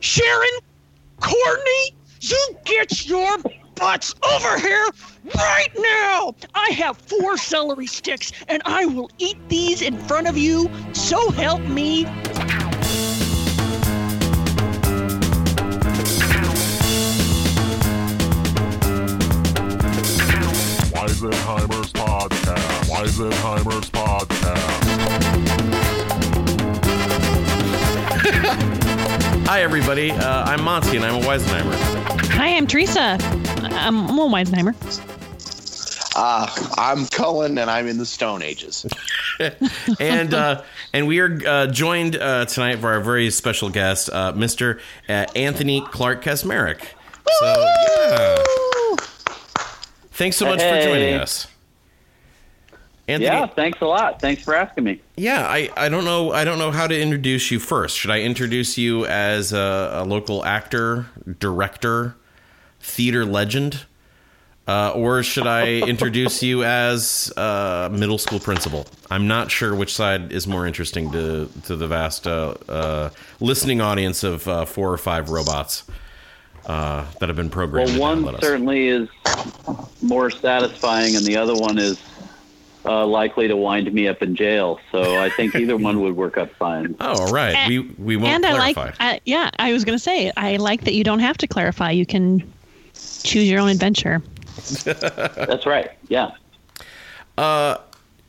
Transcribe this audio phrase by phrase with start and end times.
[0.00, 0.50] Sharon,
[1.20, 3.36] Courtney, you get your
[3.74, 4.86] butts over here
[5.36, 6.34] right now.
[6.54, 10.70] I have four celery sticks and I will eat these in front of you.
[10.92, 12.04] So help me.
[20.94, 22.90] Weisenheimer's Podcast.
[22.90, 24.79] Weisenheimer's Podcast.
[29.50, 30.12] Hi, everybody.
[30.12, 31.74] Uh, I'm Monty, and I'm a Weisenheimer.
[32.34, 33.18] Hi, I'm Teresa.
[33.72, 34.76] I'm a Weisenheimer.
[36.14, 38.86] Uh, I'm Cullen, and I'm in the Stone Ages.
[39.98, 44.32] and uh, and we are uh, joined uh, tonight by our very special guest, uh,
[44.34, 44.78] Mr.
[45.08, 46.82] Uh, Anthony Clark Kasmerick.
[47.40, 47.66] So,
[47.98, 48.44] yeah.
[50.12, 51.48] Thanks so much for joining us.
[53.10, 54.20] Anthony, Yeah, thanks a lot.
[54.20, 55.00] Thanks for asking me.
[55.16, 57.98] Yeah, I, I don't know I don't know how to introduce you first.
[57.98, 61.06] Should I introduce you as a, a local actor,
[61.38, 62.14] director,
[62.80, 63.84] theater legend,
[64.68, 68.86] uh, or should I introduce you as a middle school principal?
[69.10, 73.80] I'm not sure which side is more interesting to to the vast uh, uh, listening
[73.80, 75.84] audience of uh, four or five robots
[76.66, 77.98] uh, that have been programmed.
[77.98, 79.08] Well, one certainly is
[80.02, 81.98] more satisfying, and the other one is
[82.84, 84.80] uh, likely to wind me up in jail.
[84.90, 86.96] So I think either one would work out fine.
[87.00, 87.68] Oh, all right.
[87.68, 90.84] We we won't and I like, I, yeah, I was going to say, I like
[90.84, 91.90] that you don't have to clarify.
[91.90, 92.40] You can
[92.94, 94.22] choose your own adventure.
[94.84, 95.90] That's right.
[96.08, 96.32] Yeah.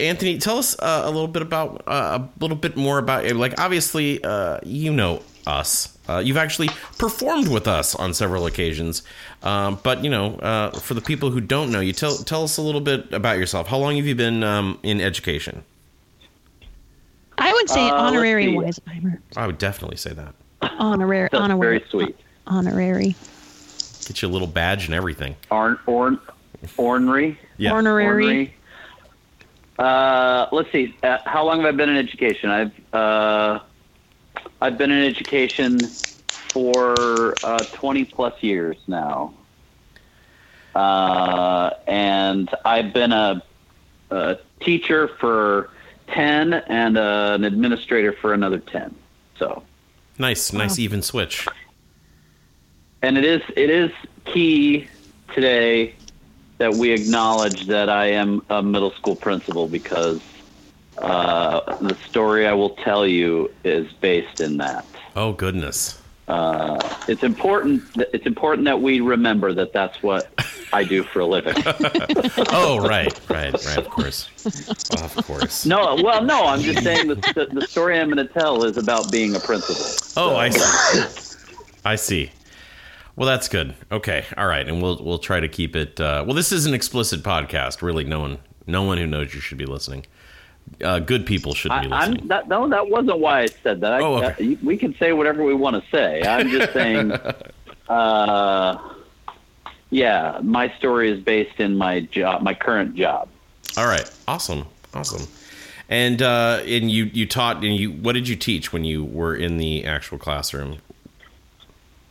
[0.01, 3.59] Anthony, tell us uh, a little bit about uh, a little bit more about like
[3.59, 5.97] obviously uh, you know us.
[6.07, 9.03] Uh, you've actually performed with us on several occasions,
[9.43, 12.57] um, but you know uh, for the people who don't know you, tell tell us
[12.57, 13.67] a little bit about yourself.
[13.67, 15.63] How long have you been um, in education?
[17.37, 18.81] I would say Uh, honorary see.
[19.35, 20.35] I would definitely say that.
[20.61, 21.29] Honorary.
[21.31, 21.79] That's honorary.
[21.79, 22.15] very sweet.
[22.45, 23.15] Honorary.
[24.05, 25.35] Get you a little badge and everything.
[25.49, 26.19] Orn, orn,
[26.77, 27.39] ornery.
[27.57, 27.73] Yeah.
[27.73, 28.25] Honorary.
[28.25, 28.53] Ornery.
[29.79, 30.95] Uh, let's see.
[31.01, 32.49] Uh, how long have I been in education?
[32.49, 33.59] I've uh,
[34.61, 35.79] I've been in education
[36.27, 39.33] for uh, 20 plus years now,
[40.75, 43.41] uh, and I've been a,
[44.11, 45.69] a teacher for
[46.07, 48.93] 10 and uh, an administrator for another 10.
[49.37, 49.63] So,
[50.17, 51.47] Nice, nice even switch.
[53.01, 53.91] and it is it is
[54.25, 54.87] key
[55.33, 55.95] today
[56.59, 60.21] that we acknowledge that I am a middle school principal because
[61.01, 64.85] uh, the story I will tell you is based in that.
[65.15, 66.01] Oh goodness.
[66.27, 66.79] Uh,
[67.09, 67.83] it's important.
[68.13, 70.31] It's important that we remember that that's what
[70.71, 71.55] I do for a living.
[72.53, 73.77] Oh right, right, right.
[73.77, 74.29] Of course,
[74.91, 75.65] of course.
[75.65, 76.45] no, well, no.
[76.45, 79.39] I'm just saying the, the, the story I'm going to tell is about being a
[79.39, 79.85] principal.
[80.15, 81.27] Oh, I see.
[81.83, 82.31] I see.
[83.15, 83.75] Well, that's good.
[83.91, 85.99] Okay, all right, and we'll we'll try to keep it.
[85.99, 87.81] Uh, well, this is an explicit podcast.
[87.81, 90.05] Really, no one no one who knows you should be listening.
[90.83, 92.27] Uh, good people should I, be I'm listening.
[92.29, 93.93] that, no, that wasn't why I said that.
[93.93, 94.53] I, Oh, okay.
[94.53, 96.23] uh, we can say whatever we want to say.
[96.23, 97.11] I'm just saying.
[97.87, 98.77] uh,
[99.89, 103.29] yeah, my story is based in my job, my current job.
[103.77, 105.27] all right, awesome, awesome.
[105.89, 109.35] And uh, and you you taught and you what did you teach when you were
[109.35, 110.77] in the actual classroom?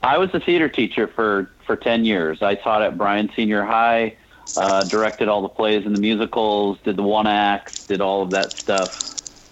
[0.03, 2.43] I was a theater teacher for for ten years.
[2.43, 4.17] I taught at Bryan Senior High,
[4.57, 8.31] uh, directed all the plays and the musicals, did the one acts, did all of
[8.31, 8.91] that stuff.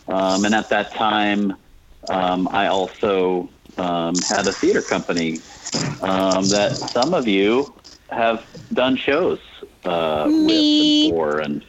[0.09, 1.55] Um, and at that time,
[2.09, 5.43] um, I also um, had a theater company
[6.01, 7.73] um, that some of you
[8.11, 9.39] have done shows
[9.85, 11.11] uh, Me.
[11.11, 11.65] with and for and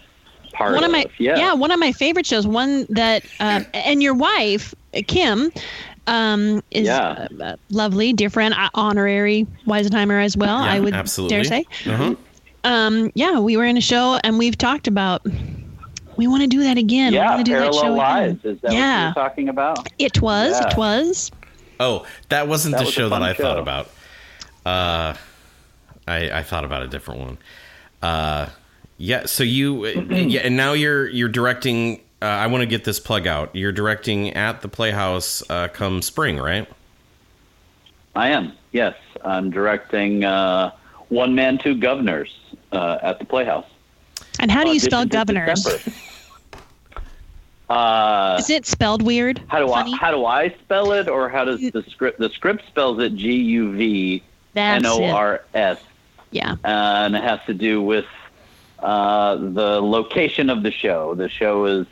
[0.54, 1.54] part one of my yeah.
[1.54, 4.74] one of my favorite shows one that uh, and your wife
[5.08, 5.52] kim
[6.08, 7.28] um, is Yeah.
[7.40, 11.36] uh, uh, lovely dear friend uh, honorary weisenheimer as well Yeah, i would absolutely.
[11.38, 12.16] dare say Uh-huh.
[12.64, 15.25] Um, yeah we were in a show and we've talked about
[16.18, 18.40] we want to do that again we yeah, want to do that parallel show lives.
[18.46, 18.56] again.
[18.56, 19.88] Is that yeah what you're talking about?
[20.00, 20.68] it was Yeah.
[20.69, 21.31] it was
[21.81, 23.86] Oh, that wasn't That the was show that fun I thought about.
[24.66, 25.13] Uh,
[26.06, 27.38] I I thought about a different one.
[28.01, 28.48] Uh,
[28.98, 29.25] yeah.
[29.28, 32.01] So you yeah, and now you're you're directing.
[32.22, 33.56] Uh, I want to get this plug out.
[33.56, 36.68] You're directing at the Playhouse uh, come spring, right?
[38.13, 38.51] I am.
[38.74, 40.72] Yes, I'm directing uh,
[41.10, 42.32] One Man, Two Guvnors
[42.72, 43.66] uh, at the Playhouse.
[44.40, 45.68] and how do you spell governors
[47.70, 49.94] Uh, is it spelled weird how do Funny?
[49.94, 52.18] I how do I spell it, or how does the script?
[52.18, 54.24] The script spells it G U V
[54.56, 55.04] N O.
[55.04, 55.80] R S,
[56.32, 58.08] yeah and it has to do with
[58.80, 61.14] uh, the location of the show.
[61.14, 61.88] The show is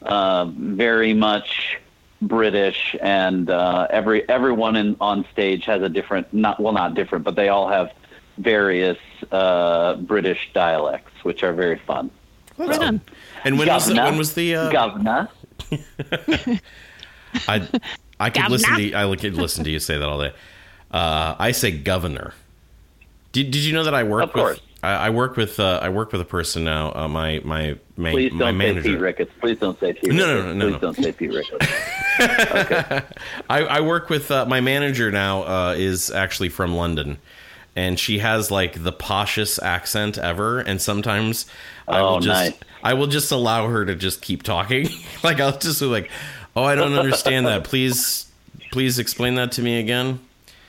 [0.00, 1.78] uh, very much
[2.22, 7.26] British, and uh, every everyone in, on stage has a different not well not different,
[7.26, 7.92] but they all have
[8.40, 8.98] various
[9.30, 12.10] uh, British dialects, which are very fun.
[12.58, 13.00] Right on.
[13.44, 14.10] And when was the, Governor.
[14.10, 15.28] when was the uh, Governor.
[17.48, 17.68] I
[18.18, 18.48] I could Governor.
[18.50, 20.32] listen to you, I could listen to you say that all day.
[20.90, 22.34] Uh, I say governor.
[23.32, 24.56] Did, did you know that I work Of course.
[24.58, 26.92] with I, I work with uh, I work with a person now.
[26.94, 28.82] Uh, my my my, Please my don't say manager.
[28.82, 29.32] Pete Ricketts.
[29.40, 30.46] Please don't say Pete No, no, Ricketts.
[30.46, 30.78] no, no, Please no.
[30.80, 31.66] don't say Pete Ricketts.
[33.50, 35.42] I, I work with uh, my manager now.
[35.42, 37.18] Uh, is actually from London,
[37.76, 40.60] and she has like the poshest accent ever.
[40.60, 41.46] And sometimes
[41.88, 42.60] I Oh, will just nice.
[42.82, 44.88] I will just allow her to just keep talking.
[45.22, 46.10] like I'll just be like,
[46.56, 47.64] "Oh, I don't understand that.
[47.64, 48.26] Please,
[48.72, 50.18] please explain that to me again."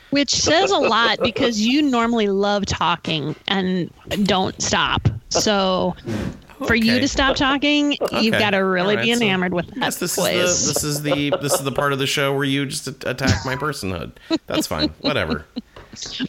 [0.10, 3.90] Which says a lot because you normally love talking and
[4.24, 5.08] don't stop.
[5.30, 5.96] So
[6.68, 8.40] for you to stop talking, you've Okay.
[8.40, 10.34] got to really All be right, so- enamored with that Yes, this voice.
[10.36, 12.88] is the this is the this is the part of the show where you just
[12.88, 14.12] attack my personhood.
[14.48, 14.90] That's fine.
[15.00, 15.46] Whatever.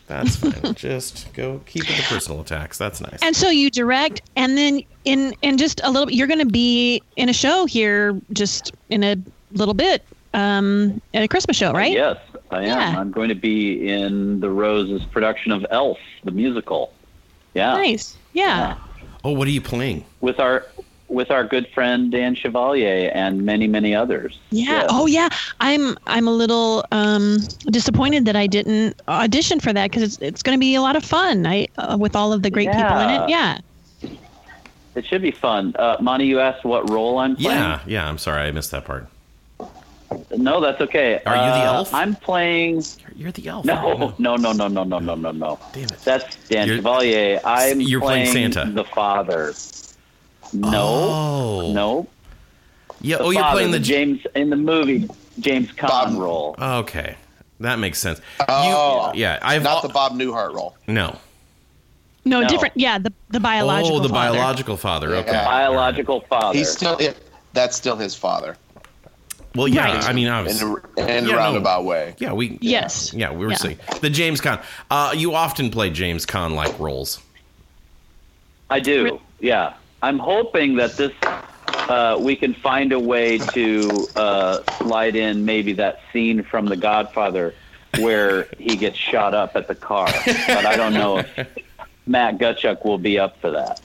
[0.07, 0.75] That's fine.
[0.75, 2.79] Just go keep it the personal attacks.
[2.79, 3.19] That's nice.
[3.23, 7.03] and so you direct, and then in in just a little, you're going to be
[7.17, 9.17] in a show here just in a
[9.53, 10.05] little bit,
[10.35, 11.93] um, at a Christmas show, right?
[11.93, 12.19] Yes,
[12.51, 12.67] I am.
[12.67, 13.01] Yeah.
[13.01, 16.93] I'm going to be in the Roses production of Elf, the musical.
[17.55, 17.75] Yeah.
[17.75, 18.17] Nice.
[18.33, 18.79] Yeah.
[19.25, 20.05] oh, what are you playing?
[20.21, 20.67] With our
[21.13, 24.39] with our good friend Dan Chevalier and many many others.
[24.51, 24.65] Yeah.
[24.83, 24.87] Yes.
[24.91, 25.29] Oh, yeah.
[25.61, 30.43] I'm I'm a little um, disappointed that I didn't audition for that because it's it's
[30.43, 31.47] going to be a lot of fun.
[31.47, 33.29] I uh, with all of the great people in it.
[33.29, 33.59] Yeah.
[34.95, 35.75] It should be fun.
[35.79, 37.59] Uh, Monty, you asked what role I'm playing.
[37.59, 38.07] Yeah, yeah.
[38.09, 39.07] I'm sorry, I missed that part.
[40.37, 41.19] No, that's okay.
[41.25, 41.95] Are you the Uh, elf?
[41.95, 42.85] I'm playing.
[43.17, 43.65] You're the elf.
[43.65, 45.59] No, no, no, no, no, no, no, no, no.
[45.73, 45.99] Damn it.
[46.05, 47.41] That's Dan You're- Chevalier.
[47.43, 48.71] I'm you're playing Santa.
[48.71, 49.55] the father.
[50.53, 51.73] No, Oh.
[51.73, 52.07] no.
[53.01, 53.17] Yeah.
[53.19, 53.81] The Oh, you're playing the.
[53.81, 55.09] James in the movie
[55.41, 56.55] James Caan role.
[56.61, 57.17] okay,
[57.61, 58.21] that makes sense.
[58.49, 59.39] Oh, You, yeah.
[59.43, 60.77] I've not the Bob Newhart role.
[60.87, 61.19] no.
[62.25, 62.49] No, No.
[62.49, 62.75] different.
[62.77, 63.97] Yeah, the the biological.
[63.97, 64.39] Oh, the father.
[64.39, 65.17] biological father.
[65.17, 65.33] Okay.
[65.33, 65.45] Yeah.
[65.45, 66.57] Biological father.
[66.57, 67.17] He's still it.
[67.53, 68.57] That's still his father
[69.57, 69.93] Well, yeah.
[69.97, 70.05] Right.
[70.09, 70.71] I mean, in obviously.
[70.99, 71.37] a, in a Yeah, no.
[71.37, 72.15] roundabout way.
[72.19, 72.59] Yeah, we.
[72.61, 73.13] Yes.
[73.13, 73.57] Yeah, we were Yeah.
[73.57, 74.63] seeing the James Caan.
[74.89, 77.19] Uh, you often play James Caan like roles.
[78.71, 79.21] I do.
[79.41, 79.75] Yeah.
[80.03, 81.13] I'm hoping that this
[81.89, 86.77] uh, we can find a way to uh, slide in maybe that scene from The
[86.77, 87.55] Godfather
[87.99, 90.09] where he gets shot up at the car.
[90.27, 91.49] But I don't know if
[92.07, 93.81] Matt Gutchuck will be up for that.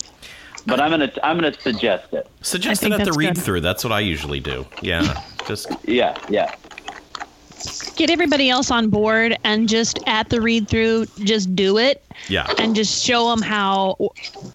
[0.65, 2.27] But I'm gonna I'm gonna suggest it.
[2.41, 3.41] Suggest it at the read good.
[3.41, 3.61] through.
[3.61, 4.65] That's what I usually do.
[4.81, 6.53] Yeah, just Yeah, yeah.
[7.97, 12.47] Get everybody else on board and just at the read through, just do it yeah,
[12.59, 13.97] and just show them how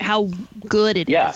[0.00, 0.31] how
[0.69, 1.12] good it is.
[1.12, 1.33] Yeah.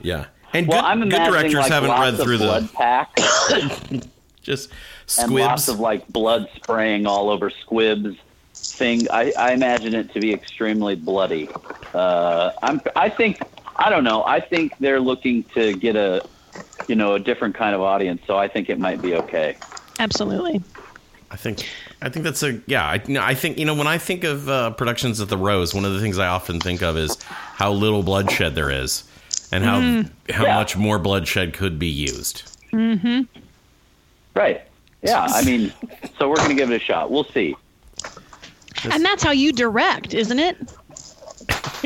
[0.00, 0.26] yeah.
[0.52, 3.52] And Well, good, I'm good directors like haven't lots read of through blood the packs
[4.42, 4.70] just
[5.18, 5.68] and lots squibs.
[5.68, 8.16] of like blood spraying all over squibs
[8.54, 9.08] thing.
[9.10, 11.48] I, I imagine it to be extremely bloody.
[11.94, 13.40] Uh, I'm I think
[13.76, 14.24] I don't know.
[14.24, 16.24] I think they're looking to get a
[16.86, 19.56] you know a different kind of audience, so I think it might be okay.
[19.98, 20.62] Absolutely.
[21.32, 21.68] I think
[22.02, 22.84] I think that's a yeah.
[22.84, 25.72] I, you I think you know when I think of uh, productions at the Rose,
[25.74, 29.04] one of the things I often think of is how little bloodshed there is,
[29.52, 29.80] and how
[30.34, 30.54] how Yeah.
[30.56, 32.42] much more bloodshed could be used.
[34.34, 34.62] Right.
[35.02, 35.26] Yeah.
[35.30, 35.72] I mean,
[36.18, 37.10] so we're gonna give it a shot.
[37.10, 37.54] We'll see.
[38.90, 40.56] And that's how you direct, isn't it?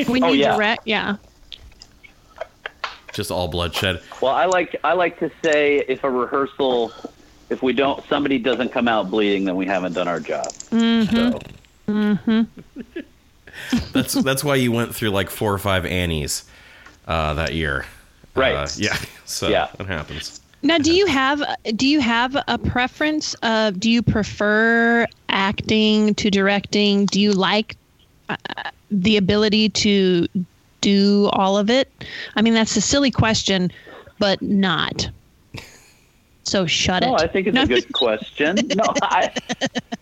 [0.07, 0.55] When Oh, you yeah.
[0.55, 1.17] direct, yeah.
[3.13, 4.01] Just all bloodshed.
[4.21, 6.91] Well, I like I like to say if a rehearsal,
[7.49, 10.51] if we don't somebody doesn't come out bleeding, then we haven't done our job.
[10.51, 11.39] So,
[13.93, 16.43] That's that's why you went through like four or five Annies
[17.07, 17.85] uh, that year.
[18.35, 18.55] Right.
[18.55, 18.97] Uh, yeah.
[19.27, 19.69] So Yeah.
[19.77, 20.39] that happens.
[20.61, 21.41] Now, do you have
[21.75, 23.35] do you have a preference?
[23.41, 27.05] Uh, do you prefer acting to directing?
[27.07, 27.75] Do you like
[28.29, 28.35] uh,
[28.91, 30.27] the ability to
[30.81, 31.91] do all of it?
[32.35, 33.71] I mean, that's a silly question,
[34.19, 35.09] but not.
[36.45, 37.21] So shut No, it.
[37.21, 37.63] I think it's No.
[37.63, 38.55] a good question.
[38.73, 39.31] No, I,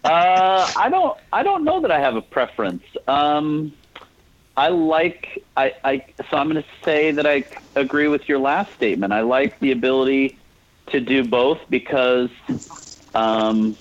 [0.04, 1.18] uh, I don't.
[1.32, 2.84] I don't know that I have a preference.
[3.08, 3.74] Um,
[4.58, 5.44] I like.
[5.56, 6.06] I, I.
[6.30, 7.46] So I'm going to say that I
[7.76, 9.14] agree with your last statement.
[9.14, 10.38] I like the ability
[10.92, 12.30] to do both because
[13.16, 13.78] um,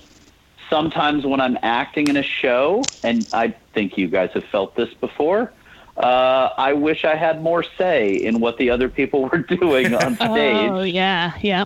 [0.69, 4.93] sometimes when I'm acting in a show, and I think you guys have felt this
[4.93, 5.53] before.
[5.97, 10.15] Uh, I wish I had more say in what the other people were doing on
[10.31, 11.65] stage Oh yeah, yeah.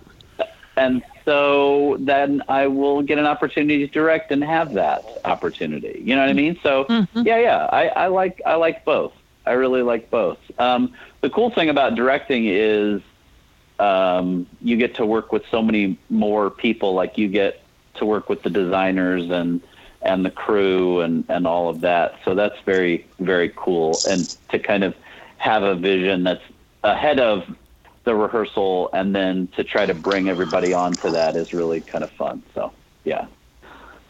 [0.78, 6.00] And so then I will get an opportunity to direct and have that opportunity.
[6.02, 6.58] You know what I mean?
[6.62, 9.12] So yeah, yeah, I, I like I like both.
[9.44, 10.38] I really like both.
[10.58, 13.02] Um, the cool thing about directing is
[13.78, 16.94] um, you get to work with so many more people.
[16.94, 17.60] Like you get
[17.94, 19.60] to work with the designers and
[20.00, 22.20] and the crew and and all of that.
[22.24, 23.98] So that's very very cool.
[24.08, 24.94] And to kind of
[25.38, 26.44] have a vision that's
[26.84, 27.44] ahead of
[28.08, 32.02] the rehearsal and then to try to bring everybody on to that is really kind
[32.02, 32.42] of fun.
[32.54, 32.72] So
[33.04, 33.26] yeah.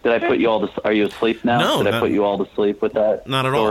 [0.05, 0.85] Did I put you all to?
[0.85, 1.59] Are you asleep now?
[1.59, 3.69] No, Did I put you all to sleep with that Not at all.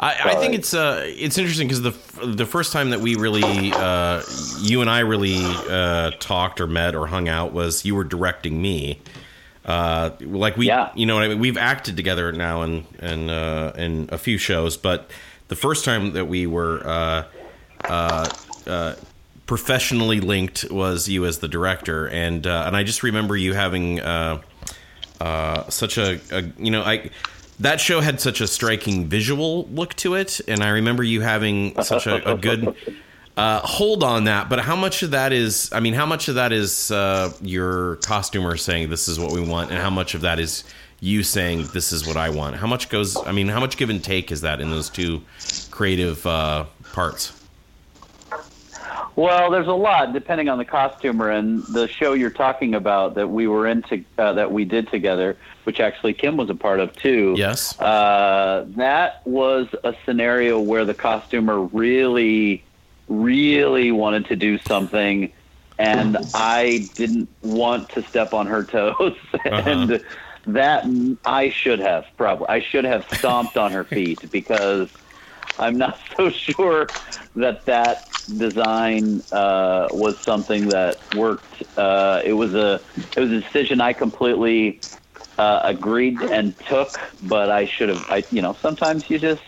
[0.00, 3.72] I, I think it's uh it's interesting because the the first time that we really
[3.72, 4.22] uh,
[4.60, 8.62] you and I really uh, talked or met or hung out was you were directing
[8.62, 9.00] me.
[9.64, 10.92] Uh, like we, Yeah.
[10.94, 14.38] you know, what I mean, we've acted together now in in uh, in a few
[14.38, 15.10] shows, but
[15.48, 17.24] the first time that we were uh,
[17.84, 18.28] uh,
[18.68, 18.94] uh,
[19.48, 23.98] professionally linked was you as the director, and uh, and I just remember you having
[23.98, 24.40] uh,
[25.20, 27.10] uh, such a, a you know I
[27.58, 31.82] that show had such a striking visual look to it, and I remember you having
[31.82, 32.76] such a, a good
[33.36, 34.48] uh, hold on that.
[34.48, 35.70] But how much of that is?
[35.72, 39.40] I mean, how much of that is uh, your costumer saying this is what we
[39.40, 40.62] want, and how much of that is
[41.00, 42.56] you saying this is what I want?
[42.56, 43.16] How much goes?
[43.16, 45.22] I mean, how much give and take is that in those two
[45.70, 47.37] creative uh, parts?
[49.18, 53.28] Well, there's a lot depending on the costumer and the show you're talking about that
[53.28, 56.94] we were into uh, that we did together, which actually Kim was a part of
[56.94, 57.34] too.
[57.36, 57.76] Yes.
[57.80, 62.62] Uh, that was a scenario where the costumer really,
[63.08, 65.32] really wanted to do something,
[65.80, 70.00] and I didn't want to step on her toes, and
[70.46, 70.84] that
[71.24, 74.88] I should have probably I should have stomped on her feet because
[75.58, 76.90] I'm not so sure
[77.36, 81.62] that that design uh, was something that worked.
[81.76, 82.80] Uh, it was a
[83.16, 84.82] it was a decision I completely
[85.38, 88.04] uh, agreed and took, but I should have.
[88.08, 89.42] I you know sometimes you just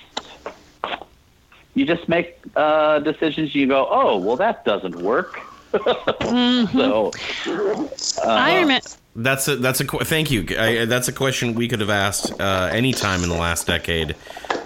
[1.74, 3.54] you just make uh, decisions.
[3.54, 5.36] You go, oh well, that doesn't work.
[6.76, 7.14] so
[8.24, 8.74] I remember.
[9.16, 10.46] That's a that's a qu- thank you.
[10.58, 14.14] I, that's a question we could have asked uh, any time in the last decade,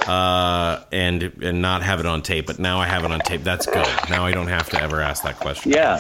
[0.07, 2.47] uh, and and not have it on tape.
[2.47, 3.43] But now I have it on tape.
[3.43, 3.87] That's good.
[4.11, 5.73] Now I don't have to ever ask that question.
[5.73, 5.99] yeah,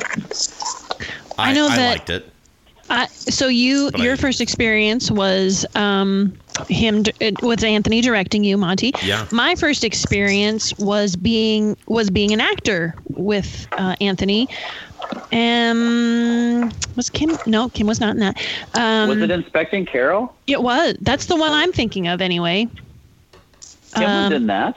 [1.38, 2.30] I, know I that- liked it.
[2.90, 6.34] I, so you, But I- your first experience was um,
[6.68, 8.92] him d- it was Anthony directing you, Monty.
[9.02, 9.26] Yeah.
[9.32, 14.48] My first experience was being was being an actor with uh, Anthony.
[15.32, 17.36] Um, was Kim?
[17.46, 18.40] No, Kim was not in that.
[18.74, 20.34] Um, was it inspecting Carol?
[20.46, 20.96] It was.
[21.00, 22.68] That's the one I'm thinking of, anyway.
[23.94, 24.76] Kim Um, was in that.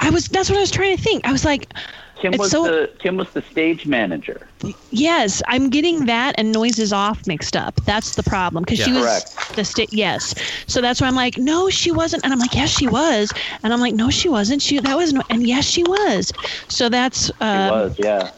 [0.00, 0.28] I was.
[0.28, 1.26] That's what I was trying to think.
[1.26, 1.72] I was like,
[2.20, 4.48] Kim it's was so- the Kim was the stage manager.
[4.90, 7.74] Yes, I'm getting that and noises off mixed up.
[7.84, 9.56] That's the problem because she was Correct.
[9.56, 10.34] the sta- yes.
[10.66, 13.32] So that's why I'm like, no, she wasn't, and I'm like, yes, she was,
[13.62, 14.62] and I'm like, no, she wasn't.
[14.62, 16.32] She that was no, and yes, she was.
[16.68, 18.30] So that's She uh, was, yeah.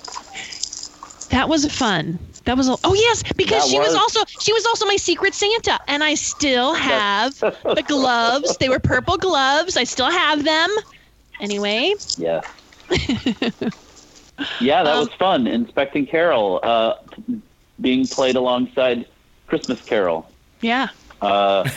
[1.30, 2.18] that was fun.
[2.44, 4.96] That was a, oh yes, because That she was was- also she was also my
[4.96, 8.56] secret Santa, and I still have the gloves.
[8.58, 9.76] They were purple gloves.
[9.76, 10.68] I still have them.
[11.40, 12.40] Anyway, Yeah.
[14.60, 15.46] yeah, that Um, was fun.
[15.46, 16.94] Inspecting Carol, uh,
[17.80, 19.06] being played alongside
[19.46, 20.28] Christmas Carol.
[20.60, 20.88] yeah.
[21.20, 21.68] Uh,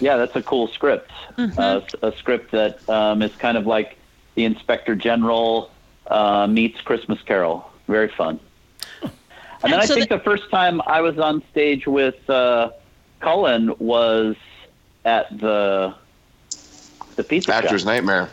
[0.00, 1.10] yeah, that's a cool script.
[1.38, 1.58] Mm-hmm.
[1.58, 3.96] Uh, a script that um, is kind of like
[4.34, 5.70] the Inspector General
[6.08, 7.64] uh, meets Christmas Carol.
[7.88, 8.38] Very fun.
[9.62, 12.72] And then I So think the- the first time I was on stage with uh,
[13.20, 14.36] Cullen was
[15.06, 15.94] at the
[17.16, 17.86] the pizza Actor's shop.
[17.88, 18.28] Nightmare.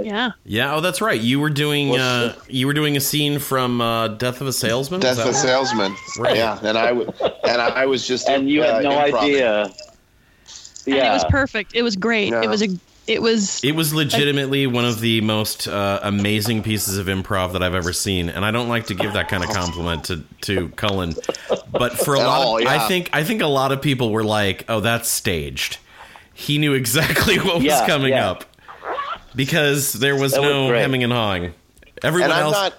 [0.00, 0.30] Yeah.
[0.44, 0.74] Yeah.
[0.74, 1.20] Oh, that's right.
[1.20, 5.00] You were doing uh, you were doing a scene from uh, Death of a Salesman.
[5.00, 5.94] Death of a Salesman.
[6.18, 6.36] Right.
[6.36, 7.12] Yeah, and I w-
[7.44, 9.18] and I was just and you uh, had no improv.
[9.22, 9.62] idea.
[9.64, 9.72] And
[10.86, 11.74] Yeah, it was perfect.
[11.74, 12.30] It was great.
[12.30, 12.42] Yeah.
[12.42, 12.68] It was a
[13.06, 17.62] it was It was legitimately one of the most uh, amazing pieces of improv that
[17.62, 20.68] I've ever seen, and I don't like to give that kind of compliment to to
[20.70, 21.14] Cullen,
[21.70, 24.10] but for a At lot, all, of, I think I think a lot of people
[24.10, 25.78] were like, "Oh, that's staged."
[26.34, 28.30] He knew exactly what was Yeah, coming yeah.
[28.30, 28.44] up
[29.34, 30.80] because there was That no great.
[30.80, 31.52] hemming and hawing.
[32.02, 32.74] Everyone and I'm else, not.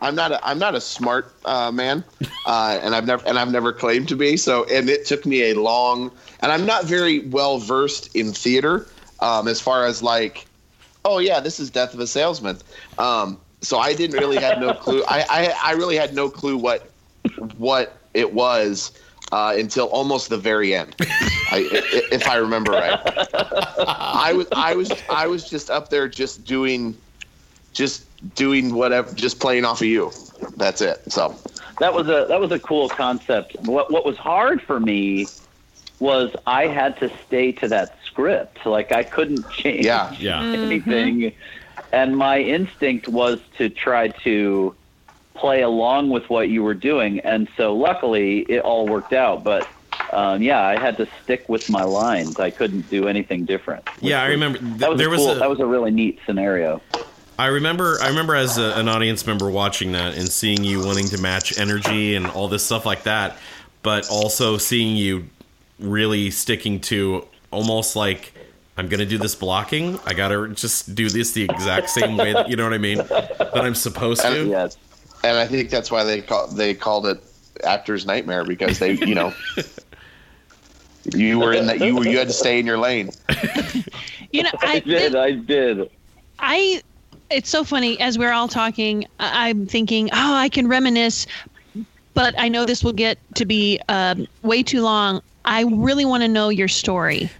[0.00, 0.32] I'm not.
[0.32, 2.04] A, I'm not a smart uh, man,
[2.46, 4.36] uh, and I've never and I've never claimed to be.
[4.36, 6.12] So, and it took me a long.
[6.40, 8.86] And I'm not very well versed in theater,
[9.20, 10.46] um, as far as like,
[11.04, 12.58] oh yeah, this is Death of a Salesman.
[12.98, 15.02] Um, so I didn't really had no clue.
[15.08, 16.88] I, I I really had no clue what
[17.56, 18.92] what it was
[19.32, 20.94] uh, until almost the very end.
[21.50, 22.98] I, i- if I remember right,
[23.86, 26.96] I was I was I was just up there just doing
[27.72, 30.10] just doing whatever, just playing off of you.
[30.56, 31.00] That's it.
[31.10, 31.34] So
[31.78, 33.56] that was a that was a cool concept.
[33.62, 35.26] What what was hard for me
[36.00, 38.64] was I had to stay to that script.
[38.66, 40.14] Like I couldn't change Yeah.
[40.18, 41.20] yeah, anything.
[41.20, 41.80] Mm-hmm.
[41.94, 44.74] and my instinct was to try to
[45.34, 49.44] play along with what you were doing, and so luckily it all worked out.
[49.44, 49.66] But
[50.12, 52.38] um, yeah, I had to stick with my lines.
[52.38, 53.86] I couldn't do anything different.
[54.00, 54.78] Yeah, I which was- remember.
[54.78, 56.80] That was there a was cool, a, that was a really neat scenario.
[57.38, 61.06] I remember I remember as a, an audience member watching that and seeing you wanting
[61.08, 63.36] to match energy and all this stuff like that,
[63.82, 65.28] but also seeing you
[65.78, 68.32] really sticking to almost like
[68.76, 70.00] I'm going to do this blocking.
[70.04, 72.78] I got to just do this the exact same way that you know what I
[72.78, 74.44] mean that I'm supposed to.
[74.46, 74.76] Yes.
[75.22, 77.22] and I think that's why they call they called it
[77.64, 79.32] actor's nightmare because they, you know,
[81.14, 83.10] you were in that you were you had to stay in your lane.
[84.30, 85.14] You know, I I did.
[85.14, 85.90] I did.
[86.38, 86.82] I
[87.30, 91.26] it's so funny as we're all talking I- i'm thinking oh i can reminisce
[92.14, 96.22] but i know this will get to be um, way too long i really want
[96.22, 97.30] to know your story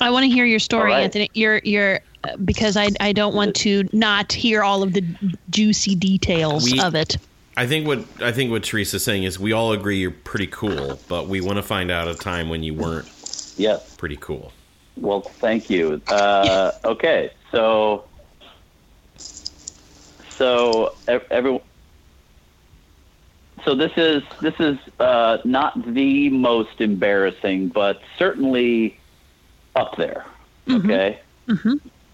[0.00, 1.04] i want to hear your story All right.
[1.04, 5.02] anthony your your uh, because I, I don't want to not hear all of the
[5.50, 7.16] juicy details We- of it.
[7.60, 10.98] I think what I think what Teresa's saying is we all agree you're pretty cool,
[11.08, 13.06] but we want to find out a time when you weren't
[13.58, 13.96] Yes.
[13.96, 14.50] pretty cool.
[14.96, 16.00] Well, thank you.
[16.08, 18.04] Uh, okay, so
[20.30, 20.94] so
[21.30, 21.60] everyone.
[23.66, 28.98] So this is this is uh, not the most embarrassing, but certainly
[29.76, 30.24] up there.
[30.70, 31.20] Okay.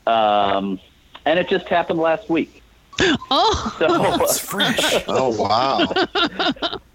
[0.09, 0.81] Um,
[1.25, 2.65] and it just happened last week.
[3.31, 5.05] Oh, So It's fresh.
[5.09, 5.93] Oh wow,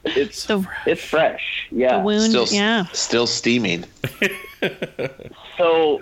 [0.06, 1.68] it's the, it's fresh.
[1.72, 2.02] the Yeah.
[2.04, 2.30] wound.
[2.32, 2.86] still yeah.
[2.94, 3.86] still steaming.
[5.58, 6.02] So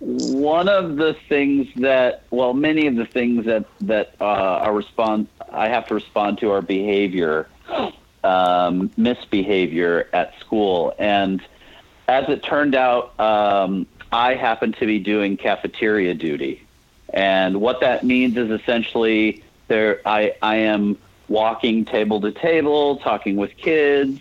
[0.00, 5.28] one of the things that, well, many of the things that that uh, are respond,
[5.50, 7.48] I have to respond to are behavior,
[8.24, 11.40] um, misbehavior at school, and
[12.06, 16.62] as it turned out, um, I happened to be doing cafeteria duty,
[17.10, 20.98] and what that means is essentially there I I am
[21.28, 24.20] walking table to table, talking with kids.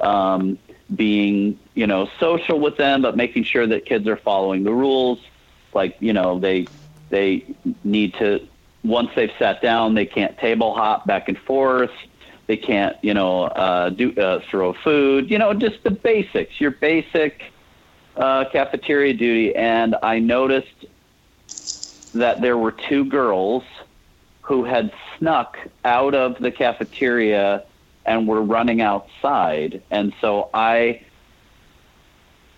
[0.00, 0.58] Um,
[0.94, 5.18] being you know social with them but making sure that kids are following the rules.
[5.72, 6.66] Like you know they
[7.10, 7.44] they
[7.82, 8.46] need to
[8.82, 11.90] once they've sat down they can't table hop back and forth.
[12.46, 15.30] They can't you know uh, do uh, throw food.
[15.30, 17.42] You know just the basics your basic
[18.16, 19.54] uh, cafeteria duty.
[19.56, 20.86] And i noticed
[22.14, 23.64] that there were two girls
[24.42, 27.64] who had snuck out of the cafeteria
[28.04, 29.82] and were running outside.
[29.90, 31.02] And so I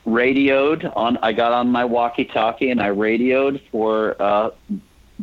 [0.04, 4.50] radioed on, I got on my walkie talkie and I radioed for uh,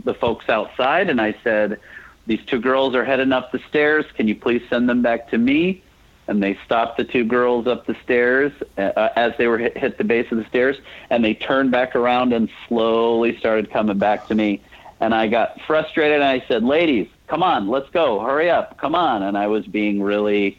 [0.03, 1.79] the folks outside and I said,
[2.27, 4.05] These two girls are heading up the stairs.
[4.15, 5.82] Can you please send them back to me?
[6.27, 9.97] And they stopped the two girls up the stairs uh, as they were hit, hit
[9.97, 10.77] the base of the stairs,
[11.09, 14.61] and they turned back around and slowly started coming back to me.
[15.01, 18.95] And I got frustrated, and I said, "Ladies, come on, let's go, hurry up, come
[18.95, 20.57] on!" And I was being really,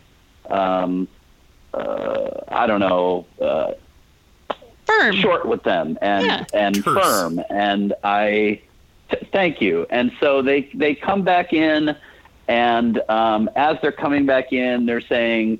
[0.50, 1.08] um,
[1.72, 3.72] uh, I don't know, uh,
[4.86, 5.14] Firm.
[5.16, 6.44] short with them and Yeah.
[6.52, 6.94] and Terse.
[7.02, 8.60] firm and I
[9.10, 11.96] t- thank you and so they they come back in
[12.48, 15.58] and um, as they're coming back in they're saying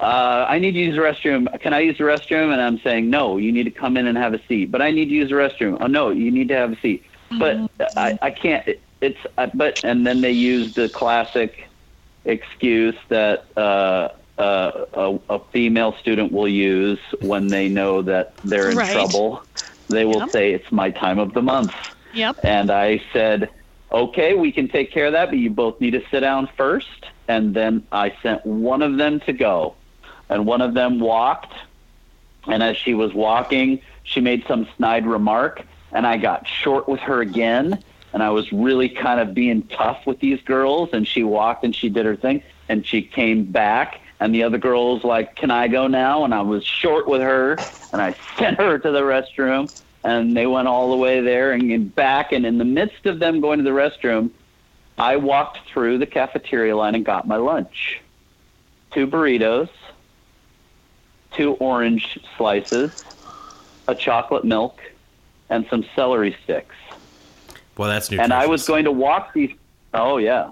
[0.00, 1.60] uh, I need to use the restroom.
[1.60, 2.52] Can I use the restroom?
[2.52, 4.70] And I'm saying, no, you need to come in and have a seat.
[4.70, 5.78] But I need to use the restroom.
[5.80, 7.04] Oh, no, you need to have a seat.
[7.38, 8.66] But I, I can't.
[8.68, 11.70] It, it's, uh, but, and then they use the classic
[12.26, 18.68] excuse that uh, uh, a, a female student will use when they know that they're
[18.70, 18.92] in Right.
[18.92, 19.42] trouble.
[19.88, 20.30] They will Yep.
[20.32, 21.72] say, it's my time of the month.
[22.12, 22.36] Yep.
[22.44, 23.50] And I said,
[23.90, 27.06] okay, we can take care of that, but you both need to sit down first.
[27.28, 29.74] And then I sent one of them to go.
[30.28, 31.52] And one of them walked.
[32.46, 35.62] And as she was walking, she made some snide remark.
[35.92, 37.82] And I got short with her again.
[38.12, 40.90] And I was really kind of being tough with these girls.
[40.92, 42.42] And she walked and she did her thing.
[42.68, 44.00] And she came back.
[44.18, 46.24] And the other girl was like, Can I go now?
[46.24, 47.58] And I was short with her.
[47.92, 49.70] And I sent her to the restroom
[50.04, 52.32] and they went all the way there and back.
[52.32, 54.30] And in the midst of them going to the restroom,
[54.98, 58.00] I walked through the cafeteria line and got my lunch
[58.92, 59.68] two burritos,
[61.32, 63.04] two orange slices,
[63.88, 64.80] a chocolate milk,
[65.50, 66.74] and some celery sticks.
[67.76, 68.24] Well, that's nutritious.
[68.24, 69.54] And I was going to walk these.
[69.92, 70.50] Oh yeah,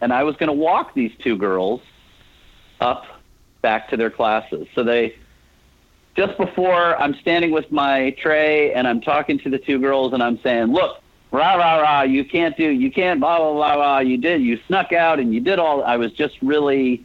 [0.00, 1.80] and I was going to walk these two girls
[2.80, 3.06] up
[3.62, 4.68] back to their classes.
[4.74, 5.16] So they
[6.16, 10.22] just before I'm standing with my tray and I'm talking to the two girls and
[10.22, 11.00] I'm saying, "Look,
[11.30, 13.98] rah rah rah, you can't do, you can't blah blah blah blah.
[13.98, 17.04] You did, you snuck out and you did all." I was just really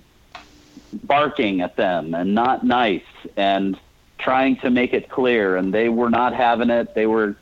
[1.04, 3.04] barking at them and not nice
[3.38, 3.78] and
[4.17, 6.93] trying to make it clear, and they were not having it.
[6.95, 7.36] They were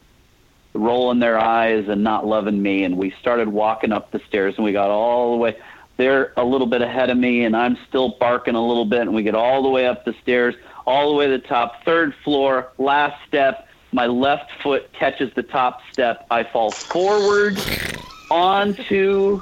[0.74, 2.84] rolling their eyes and not loving me.
[2.84, 5.58] And we started walking up the stairs, and we got all the way.
[6.00, 9.02] They're a little bit ahead of me, and I'm still barking a little bit.
[9.02, 10.56] And we get all the way up the stairs,
[10.88, 13.68] all the way to the top, third floor, last step.
[13.92, 16.26] My left foot catches the top step.
[16.32, 17.60] I fall forward
[18.32, 19.42] onto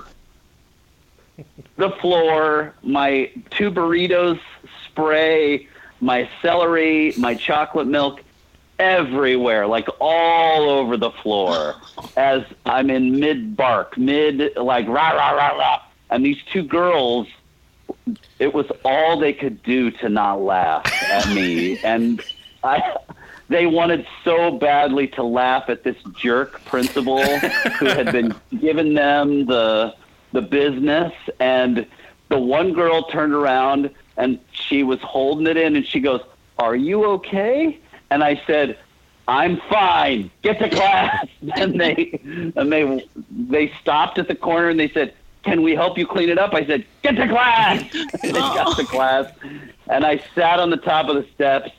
[1.75, 2.73] the floor.
[2.81, 4.39] My two burritos
[4.87, 5.67] spray,
[6.01, 8.23] my celery, my chocolate milk
[8.79, 11.75] everywhere, like all over the floor
[12.15, 15.81] as I'm in mid bark, mid like rah, rah, rah, rah.
[16.09, 17.27] And these two girls,
[18.39, 21.79] it was all they could do to not laugh at me.
[21.83, 22.21] and
[22.63, 22.95] I.
[23.49, 29.45] They wanted so badly to laugh at this jerk principal who had been giving them
[29.45, 29.95] the
[30.33, 31.87] the business and
[32.27, 36.21] the one girl turned around and she was holding it in and she goes,
[36.59, 38.77] "Are you okay?" And I said,
[39.29, 40.29] "I'm fine.
[40.41, 42.19] Get to class." and they
[42.57, 45.13] and they they stopped at the corner and they said,
[45.47, 47.83] "Can we help you clean it up?" I said, "Get to class."
[48.21, 49.31] they got to class
[49.89, 51.71] and I sat on the top of the steps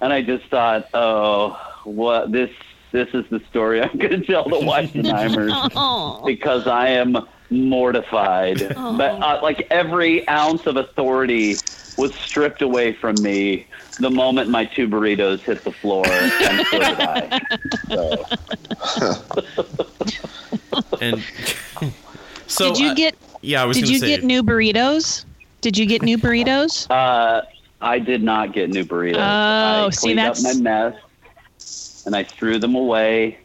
[0.00, 2.50] and I just thought, "Oh, what this
[2.92, 6.22] this is the story I'm going to tell the Weisenheimers." Oh.
[6.24, 7.16] because I am
[7.50, 8.58] mortified.
[8.74, 11.56] But uh, like every ounce of authority
[11.96, 13.66] was stripped away from me
[14.00, 17.40] the moment my two burritos hit the floor, and so did I.
[17.88, 18.26] So,
[21.00, 21.22] And
[22.46, 25.24] so did you uh, get yeah, I was did you say, get new burritos?
[25.60, 26.90] Did you get new burritos?
[26.90, 27.42] uh,
[27.80, 29.16] I did not get new burritos.
[29.16, 33.38] Oh, I see, cleaned up that's- my mess, and I threw them away.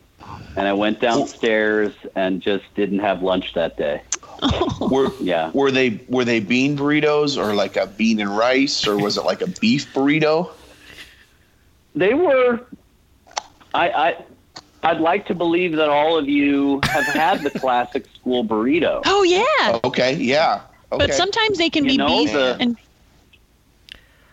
[0.56, 4.02] And I went downstairs and just didn't have lunch that day.
[4.82, 5.52] Were Yeah.
[5.52, 9.26] were they were they bean burritos or like a bean and rice or was it
[9.26, 10.52] like a beef burrito?
[11.96, 12.60] they were
[13.74, 14.24] I, I
[14.84, 19.02] I'd like to believe that all of you have had the classic school burrito.
[19.06, 20.62] Oh yeah, Okay, yeah.
[20.92, 21.06] Okay.
[21.08, 22.78] but sometimes they can You be know, beef the- and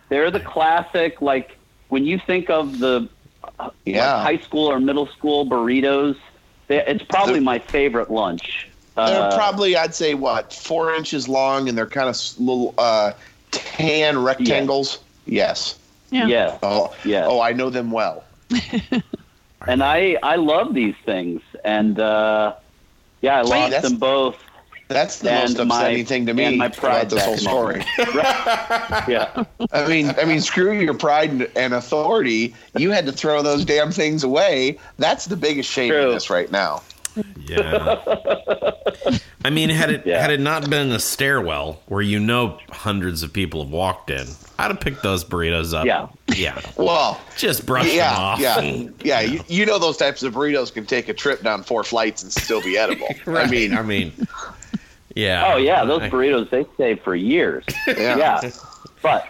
[0.09, 1.57] They're the classic like
[1.89, 3.09] when you think of the
[3.85, 4.15] Yeah.
[4.17, 6.17] like high school or middle school burritos,
[6.69, 8.69] they, it's probably They're- my favorite lunch.
[8.97, 13.13] they're Uh, probably I'd say what four inches long and they're kind of little uh,
[13.51, 14.99] tan rectangles.
[15.27, 15.77] Yes.
[16.11, 16.27] yeah.
[16.27, 16.59] yeah.
[16.63, 17.27] Oh Yeah.
[17.27, 18.25] Oh, I know them well.
[19.67, 22.53] And I I love these things and uh
[23.27, 24.37] yeah, I lost that's- them both.
[24.89, 27.85] That's the And most my- thing to me and my about this whole back story.
[29.13, 29.45] Yeah.
[29.73, 32.55] I mean, I mean, screw your pride and, and authority.
[32.77, 34.79] You had to throw those damn things away.
[34.99, 36.83] That's the biggest shame in this right now.
[37.47, 38.03] Yeah.
[39.45, 40.21] I mean, had it Yeah.
[40.21, 44.27] had it not been a stairwell where you know hundreds of people have walked in,
[44.59, 45.87] I'd have picked those burritos up.
[45.87, 46.09] Yeah.
[46.35, 46.61] Yeah.
[46.77, 48.41] Well, Just brush them off.
[48.41, 48.61] yeah,
[49.05, 49.21] yeah.
[49.21, 52.33] You, you know those types of burritos can take a trip down four flights and
[52.33, 53.09] still be edible.
[53.27, 53.47] Right.
[53.47, 54.13] I mean, I mean,
[55.15, 55.53] yeah.
[55.53, 57.65] Oh yeah, those I- burritos they stay for years.
[57.87, 58.17] Yeah.
[58.19, 58.51] yeah.
[59.03, 59.29] But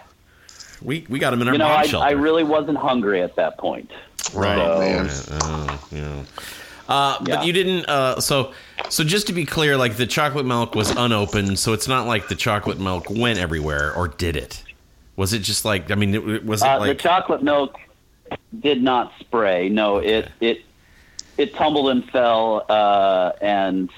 [0.81, 2.07] We we got them in our you know, I, shelter.
[2.07, 3.91] I really wasn't hungry at that point.
[4.33, 4.57] right.
[4.57, 5.09] Oh, man.
[5.43, 6.05] Oh, yeah.
[6.05, 6.23] Uh,
[6.87, 7.85] Uh, but you didn't.
[7.89, 8.53] Uh, so
[8.89, 12.27] so just to be clear, like the chocolate milk was unopened, so it's not like
[12.29, 14.63] the chocolate milk went everywhere, or did it?
[15.15, 15.91] Was it just like?
[15.91, 16.97] I mean, it, it- was it Uh, like?
[16.97, 17.77] the chocolate milk
[18.59, 19.67] did not spray.
[19.69, 20.61] No, it it
[21.37, 23.89] it tumbled and fell, uh, and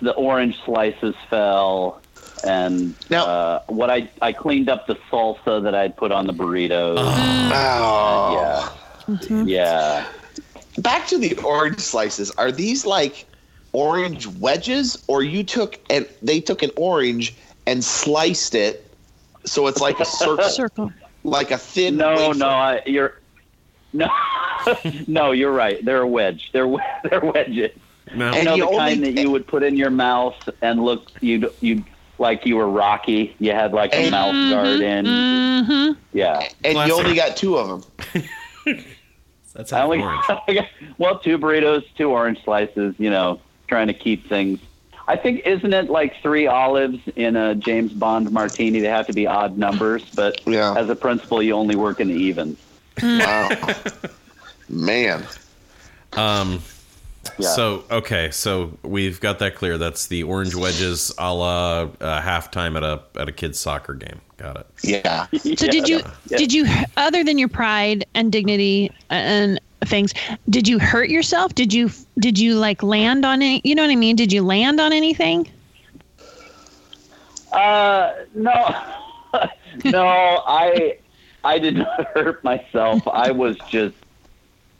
[0.00, 2.00] the orange slices fell.
[2.46, 6.32] And Now- uh, what I I cleaned up the salsa that I'd put on the
[6.32, 6.96] burritos.
[6.98, 8.72] oh.
[9.20, 10.06] Yeah, yeah.
[10.78, 12.30] Back to the orange slices.
[12.32, 13.26] Are these like
[13.72, 17.34] orange wedges, or you took and they took an orange
[17.66, 18.80] and sliced it
[19.44, 20.92] so it's like a circle, circle.
[21.22, 21.96] like a thin.
[21.96, 22.38] No, wafer?
[22.38, 23.20] no, I, you're
[23.92, 24.08] no,
[25.06, 25.84] no, you're right.
[25.84, 26.50] They're a wedge.
[26.52, 26.66] They're
[27.10, 27.70] they're wedges.
[28.14, 28.30] no.
[28.30, 30.82] You And know you the only- kind that you would put in your mouth and
[30.84, 31.84] look you you
[32.18, 33.34] like you were Rocky.
[33.38, 35.04] You had like a And- mouth guard in.
[35.04, 36.00] Mm-hmm.
[36.12, 36.88] Yeah, And Classic.
[36.88, 37.86] you only got two of
[38.64, 38.84] them.
[39.54, 40.66] That's I how only orange.
[40.98, 42.94] well two burritos, two orange slices.
[42.98, 44.58] You know, trying to keep things.
[45.06, 48.80] I think isn't it like three olives in a James Bond martini?
[48.80, 50.74] They have to be odd numbers, but Yeah.
[50.76, 52.58] as a principal, you only work in the evens.
[53.02, 53.50] Wow.
[54.68, 55.24] Man.
[56.14, 56.60] Um.
[57.38, 57.48] Yeah.
[57.48, 59.78] So okay, so we've got that clear.
[59.78, 64.20] That's the orange wedges a la uh, halftime at a at a kids soccer game.
[64.36, 64.66] Got it.
[64.82, 65.26] Yeah.
[65.32, 66.38] So did you Yeah.
[66.38, 70.12] did you other than your pride and dignity and things
[70.48, 73.90] did you hurt yourself did you did you like land on it you know what
[73.90, 75.46] i mean did you land on anything
[77.52, 78.52] Uh, no,
[79.84, 80.06] no,
[80.46, 80.98] I,
[81.44, 83.06] I did not hurt myself.
[83.06, 83.94] I was just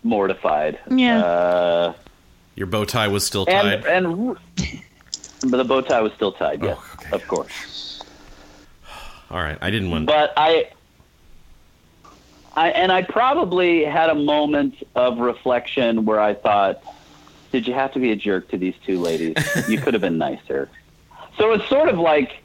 [0.03, 0.81] mortified.
[0.91, 1.19] Yeah.
[1.25, 1.95] Uh,
[2.57, 3.85] Your bow tie was still tied.
[3.87, 4.39] and and
[5.51, 6.63] but the bow tie was still tied.
[6.63, 7.11] Yes, Oh, okay.
[7.13, 8.03] of course.
[9.31, 10.05] All right, I didn't win.
[10.07, 10.71] But I,
[12.55, 16.83] I and I probably had a moment of reflection where I thought,
[17.51, 19.37] did you have to be a jerk to these two ladies?
[19.69, 20.69] you could have been nicer.
[21.37, 22.37] So it's sort of like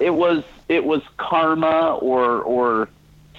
[0.00, 2.88] it was it was karma or or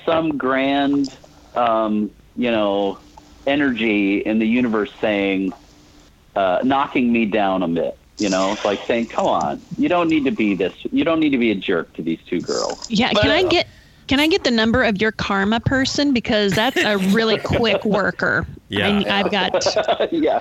[0.05, 1.15] some grand
[1.55, 2.97] um, you know
[3.45, 5.51] energy in the universe saying
[6.35, 7.97] uh, knocking me down a bit.
[8.17, 10.73] You know, it's like saying, "Come on, you don't need to be this.
[10.91, 13.43] You don't need to be a jerk to these two girls." Yeah, But- can I
[13.43, 13.67] get
[14.07, 18.45] can I get the number of your karma person because that's a really quick worker.
[18.69, 19.01] Yeah.
[19.07, 20.11] I, I've got.
[20.11, 20.39] yeah.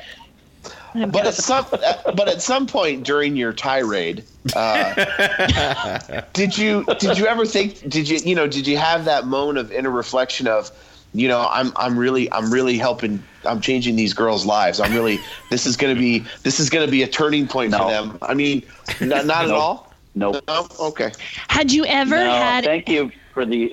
[0.94, 4.24] I've But got at some, but at some point during your tirade,
[4.54, 7.88] uh, did you did you ever think?
[7.88, 8.46] Did you you know?
[8.46, 10.70] Did you have that moan of inner reflection of,
[11.14, 13.22] you know, I'm I'm really I'm really helping.
[13.44, 14.80] I'm changing these girls' lives.
[14.80, 15.18] I'm really.
[15.50, 18.18] This is gonna be this is gonna be a turning point for them.
[18.22, 18.62] I mean,
[19.00, 19.58] not, not at Nope.
[19.60, 19.92] all.
[20.14, 20.44] Nope.
[20.48, 20.66] No.
[20.80, 21.12] Okay.
[21.48, 22.64] had you ever No, had?
[22.64, 23.72] thank you for the.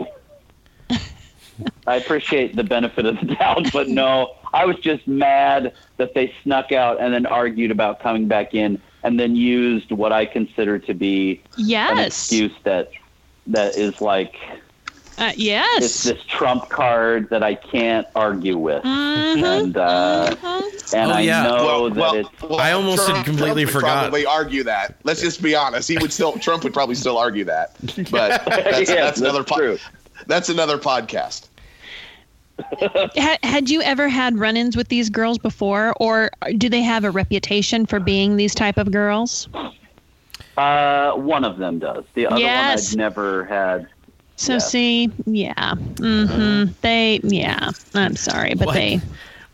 [1.88, 6.34] I appreciate the benefit of the doubt, but no, I was just mad that they
[6.44, 10.80] snuck out and then argued about coming back in, and then used what I consider
[10.80, 12.92] to be an excuse that
[13.48, 14.36] that is like
[15.20, 16.04] Uh, it's yes.
[16.04, 20.94] this trump card that I can't argue with, Mhm, and uh, mhm.
[20.94, 21.44] and Oh, I yeah.
[21.44, 24.02] know that it's I almost had completely would forgot.
[24.04, 24.96] Probably argue that.
[25.04, 25.90] Let's just be honest.
[25.90, 26.34] He would still.
[26.40, 27.76] Trump would probably still argue that.
[28.12, 29.40] But that's, Yes, that's another.
[29.44, 29.78] that's po-
[30.28, 31.48] That's another podcast.
[32.82, 37.12] Ha- had you ever had run-ins with these girls before, or do they have a
[37.12, 39.48] reputation for being these type of girls?
[40.58, 42.04] Uh, one of them does.
[42.16, 42.92] The other Yes.
[42.92, 43.88] one I'd never had.
[44.40, 44.60] So Yeah.
[44.60, 47.72] see, yeah, hmm they, yeah.
[47.94, 48.74] I'm sorry, but What?
[48.74, 49.02] they.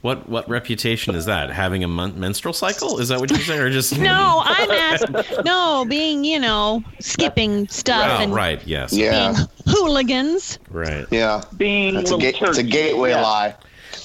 [0.02, 1.50] What what reputation is that?
[1.50, 3.00] Having a mon- menstrual cycle?
[3.00, 5.43] Is that what you're saying, or just No, I'm asking.
[5.43, 8.62] No, being you know skipping stuff Oh, and right.
[8.67, 8.93] Yes.
[8.93, 9.34] Yeah.
[9.34, 10.60] being hooligans.
[10.69, 11.08] Right.
[11.10, 11.41] Yeah.
[11.58, 13.21] Being That's a, ga- it's a gateway Yeah.
[13.24, 13.56] lie.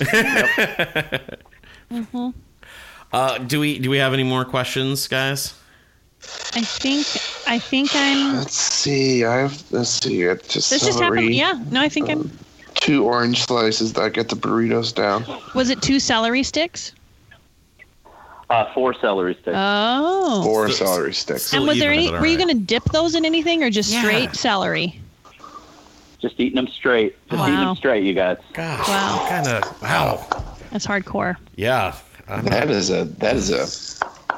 [3.12, 5.54] Uh, do we do we have any more questions, guys?
[6.54, 7.06] I think.
[7.46, 8.36] I think I'm.
[8.36, 9.24] Let's see.
[9.24, 9.62] I have.
[9.72, 10.28] Let's see.
[10.28, 11.34] I just This just happened.
[11.34, 11.62] Yeah.
[11.70, 12.30] No, I think I'm.
[12.74, 15.24] Two orange slices that get the burritos down.
[15.54, 16.92] Was it two celery sticks?
[18.48, 19.56] Uh, four celery sticks.
[19.56, 20.42] Oh.
[20.42, 21.52] Four So- celery sticks.
[21.52, 22.10] And was there any?
[22.10, 24.00] but Were you going to dip those in anything, or just Yeah.
[24.00, 25.00] straight celery?
[26.20, 27.16] Just eating them straight.
[27.30, 28.38] Just eating them straight, you guys.
[28.54, 28.88] Gosh.
[28.88, 29.26] Wow.
[29.28, 29.82] Kind of.
[29.82, 30.26] Wow.
[30.70, 31.36] That's hardcore.
[31.56, 31.94] Yeah.
[32.28, 33.04] Um, That is a.
[33.04, 33.66] That is a.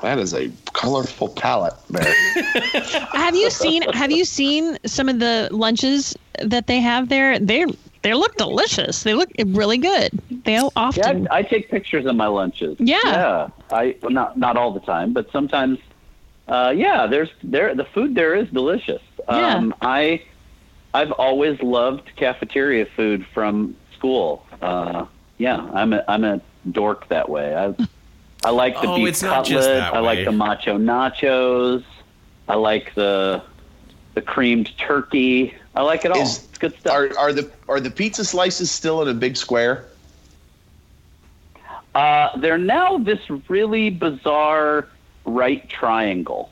[0.03, 0.51] That is a
[0.83, 2.03] colorful palette there.
[3.13, 3.83] Have you seen?
[3.93, 7.39] Have you seen some of the lunches that they have there?
[7.39, 7.65] They
[8.03, 9.03] they look delicious.
[9.05, 10.11] They look really good.
[10.45, 11.29] They Yeah, often.
[11.29, 12.77] I, I take pictures of my lunches.
[12.81, 12.99] Yeah.
[13.05, 13.49] Yeah.
[13.71, 15.79] I well, not not all the time, but sometimes.
[16.49, 19.01] Uh, yeah, there's there the food there is delicious.
[19.29, 19.55] Yeah.
[19.55, 20.23] Um, I
[20.93, 24.45] I've always loved cafeteria food from school.
[24.61, 25.07] Uh,
[25.39, 26.41] yeah, I'm a I'm a
[26.71, 27.55] dork that way.
[27.55, 27.75] I
[28.45, 29.47] I like the Oh, beef it's not cutlet.
[29.49, 31.85] just that I like the macho nachos.
[32.49, 33.43] I like the
[34.15, 35.55] the creamed turkey.
[35.75, 36.21] I like it all.
[36.21, 36.93] Is- it's good stuff.
[36.93, 39.87] Are are the are the pizza slices still in a big square?
[41.95, 44.89] Uh, they're now this really bizarre
[45.27, 46.51] right triangle.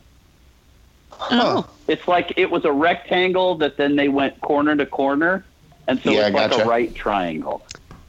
[1.30, 5.44] oh, It's like it was a rectangle that then they went corner to corner,
[5.88, 6.62] and so Yeah, it's like gotcha.
[6.64, 7.62] a right triangle.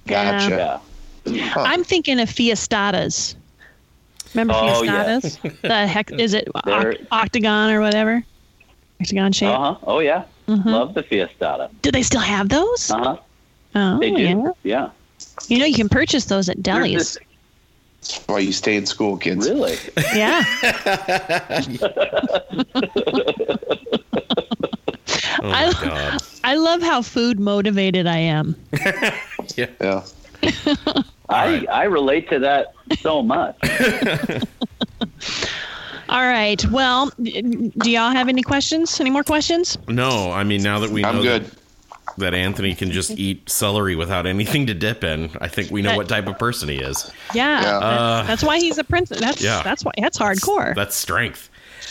[0.08, 0.82] Gotcha.
[1.26, 1.48] Yeah.
[1.50, 1.62] Huh.
[1.66, 3.36] I'm thinking of fiestadas.
[4.34, 5.20] Remember Oh, yeah.
[5.20, 5.62] fiestadas?
[5.62, 8.24] the heck is it oct- octagon or whatever?
[9.02, 9.50] Octagon shape.
[9.50, 9.76] Uh huh.
[9.88, 10.24] Oh yeah.
[10.48, 10.66] Mhm.
[10.66, 11.70] Love the fiestada.
[11.82, 12.90] Do they still have those?
[12.92, 13.18] Uh huh.
[13.76, 14.22] oh, They do.
[14.22, 14.52] yeah.
[14.64, 14.90] Yeah.
[15.48, 16.94] You know, you can purchase those at delis.
[16.98, 17.18] this-
[18.02, 19.48] That's why you stay in school, kids.
[19.50, 19.78] really?
[20.16, 20.44] Yeah.
[25.42, 26.22] oh I- god.
[26.44, 28.56] I love how food motivated I am.
[29.56, 30.04] Yeah.
[30.44, 31.70] I right.
[31.70, 33.58] I relate to that so much.
[36.10, 36.64] All right.
[36.70, 39.00] Well, do y'all have any questions?
[39.00, 39.78] Any more questions?
[39.88, 41.46] No, I mean now that we know I'm good.
[41.46, 41.58] That,
[42.18, 45.92] that Anthony can just eat celery without anything to dip in, I think we know
[45.92, 47.10] That- what type of person he is.
[47.34, 47.62] Yeah.
[47.62, 47.78] Yeah.
[47.78, 49.10] Uh, that's why he's a prince.
[49.10, 49.62] That's Yeah.
[49.64, 50.76] that's why that's hardcore.
[50.76, 51.50] That's strength.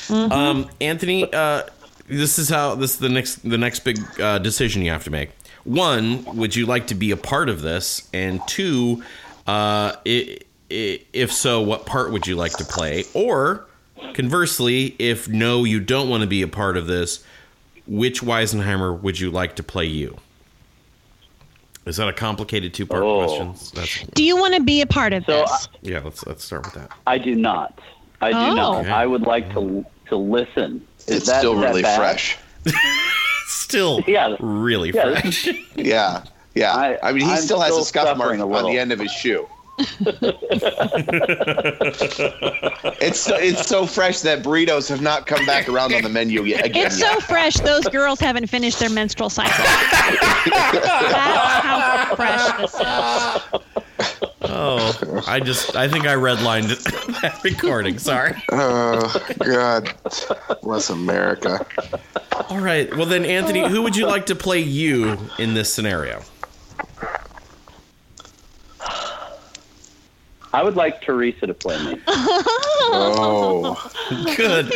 [0.09, 0.33] Mm-hmm.
[0.33, 1.62] Um, Anthony, uh,
[2.09, 5.11] this is how this is the next the next big uh, decision you have to
[5.11, 5.31] make.
[5.64, 8.09] One, would you like to be a part of this?
[8.12, 9.03] And two,
[9.46, 10.38] uh, i
[10.70, 13.05] i if so, what part would you like to play?
[13.14, 13.66] Or
[14.14, 17.24] conversely, if no, you don't want to be a part of this,
[17.87, 20.16] which Weisenheimer would you like to play you?
[21.87, 23.24] Is that a complicated two part Oh.
[23.26, 23.55] question?
[23.74, 25.68] That's, Do you want to be a part of So, this?
[25.83, 26.90] yeah, let's let's start with that.
[27.07, 27.79] I do not.
[28.20, 28.55] I do Oh.
[28.55, 28.81] not.
[28.83, 28.90] Okay.
[28.90, 30.87] I would like to to listen.
[31.00, 31.96] Is It's that- still is really bad?
[31.98, 32.37] fresh.
[33.46, 34.37] Still Yeah.
[34.40, 35.48] really Yeah, fresh.
[35.76, 36.22] Yeah,
[36.54, 36.72] yeah.
[36.74, 38.92] I, I- mean, he I'm still has a still scuff mark a on the end
[38.92, 39.48] of his shoe.
[43.00, 46.42] it's so, it's so fresh that burritos have not come back around on the menu
[46.44, 46.66] yet.
[46.66, 47.54] Again, It's so fresh.
[47.54, 49.52] Those girls haven't finished their menstrual cycle.
[50.50, 52.82] That's how fresh this is.
[54.42, 56.68] Oh, I just I think I redlined
[57.22, 57.98] that recording.
[57.98, 58.34] Sorry.
[58.50, 59.94] Oh God,
[60.62, 61.64] bless America.
[62.48, 62.94] All right.
[62.96, 66.22] Well then, Anthony, who would you like to play you in this scenario?
[70.52, 72.00] I would like Teresa to play me.
[72.08, 73.76] Oh,
[74.36, 74.72] Good.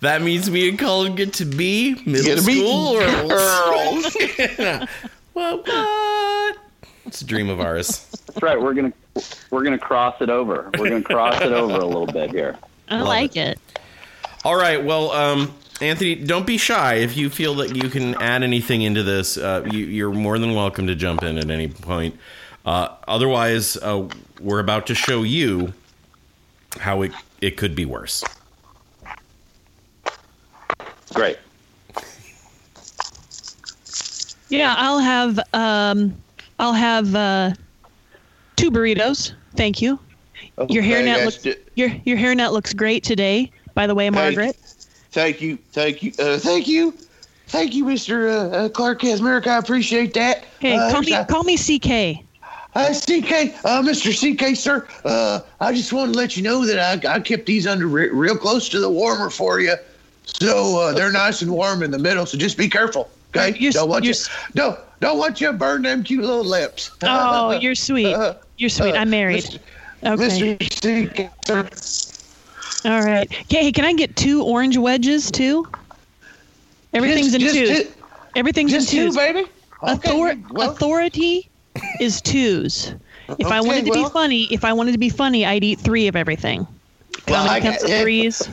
[0.00, 4.14] That means me and Colin get to be middle Get to be school or girls.
[5.32, 5.66] what?
[5.66, 6.58] What?
[7.06, 8.06] It's a dream of ours.
[8.26, 8.60] That's right.
[8.60, 8.92] We're gonna
[9.50, 10.70] we're gonna cross it over.
[10.78, 12.58] We're gonna cross it over a little bit here.
[12.88, 13.58] I like it.
[14.44, 14.84] All right.
[14.84, 16.94] Well, um, Anthony, don't be shy.
[16.94, 20.54] If you feel that you can add anything into this, uh, you, you're more than
[20.54, 22.18] welcome to jump in at any point.
[22.64, 24.08] Uh, otherwise, uh,
[24.40, 25.72] we're about to show you
[26.78, 28.24] how it, it could be worse.
[31.12, 31.38] Great.
[34.48, 36.14] Yeah, I'll have um,
[36.58, 37.52] I'll have uh,
[38.56, 39.32] two burritos.
[39.56, 39.98] Thank you.
[40.68, 43.50] Your Okay, hairnet looks your your hairnet looks great today.
[43.74, 44.56] By the way, Margaret.
[45.14, 46.92] Thank you, thank you, uh, thank you,
[47.46, 49.46] thank you, Mister uh, uh, Clark Kazmarek.
[49.46, 50.44] I appreciate that.
[50.58, 52.24] Hey, uh, call me a- call me CK.
[52.74, 54.10] Uh, CK, uh, Mr.
[54.12, 57.64] CK, sir, uh, I just wanted to let you know that I, I kept these
[57.68, 59.76] under re- real close to the warmer for you.
[60.24, 63.08] So uh, they're nice and warm in the middle, so just be careful.
[63.36, 63.56] Okay?
[63.56, 64.14] You're s- don't want you're
[64.56, 66.90] don't, don't want you to burn them cute little lips.
[67.04, 68.16] Oh, you're sweet.
[68.56, 68.94] You're sweet.
[68.96, 69.60] I'm married.
[70.04, 70.56] Okay.
[70.58, 71.28] Mr.
[71.28, 71.68] CK, sir.
[72.84, 73.26] All right.
[73.42, 75.66] Okay, hey, can I get two orange wedges too?
[76.92, 77.68] Everything's in just, twos.
[77.68, 77.90] Just,
[78.36, 79.16] Everything's just in two, twos.
[79.16, 79.44] baby.
[79.82, 81.48] Okay, Author- well, authority
[82.00, 82.94] is twos.
[83.38, 85.80] If I wanted to well- be funny, if I wanted to be funny, I'd eat
[85.80, 86.66] three of everything.
[87.28, 88.48] Well, Comedy I got- comes threes.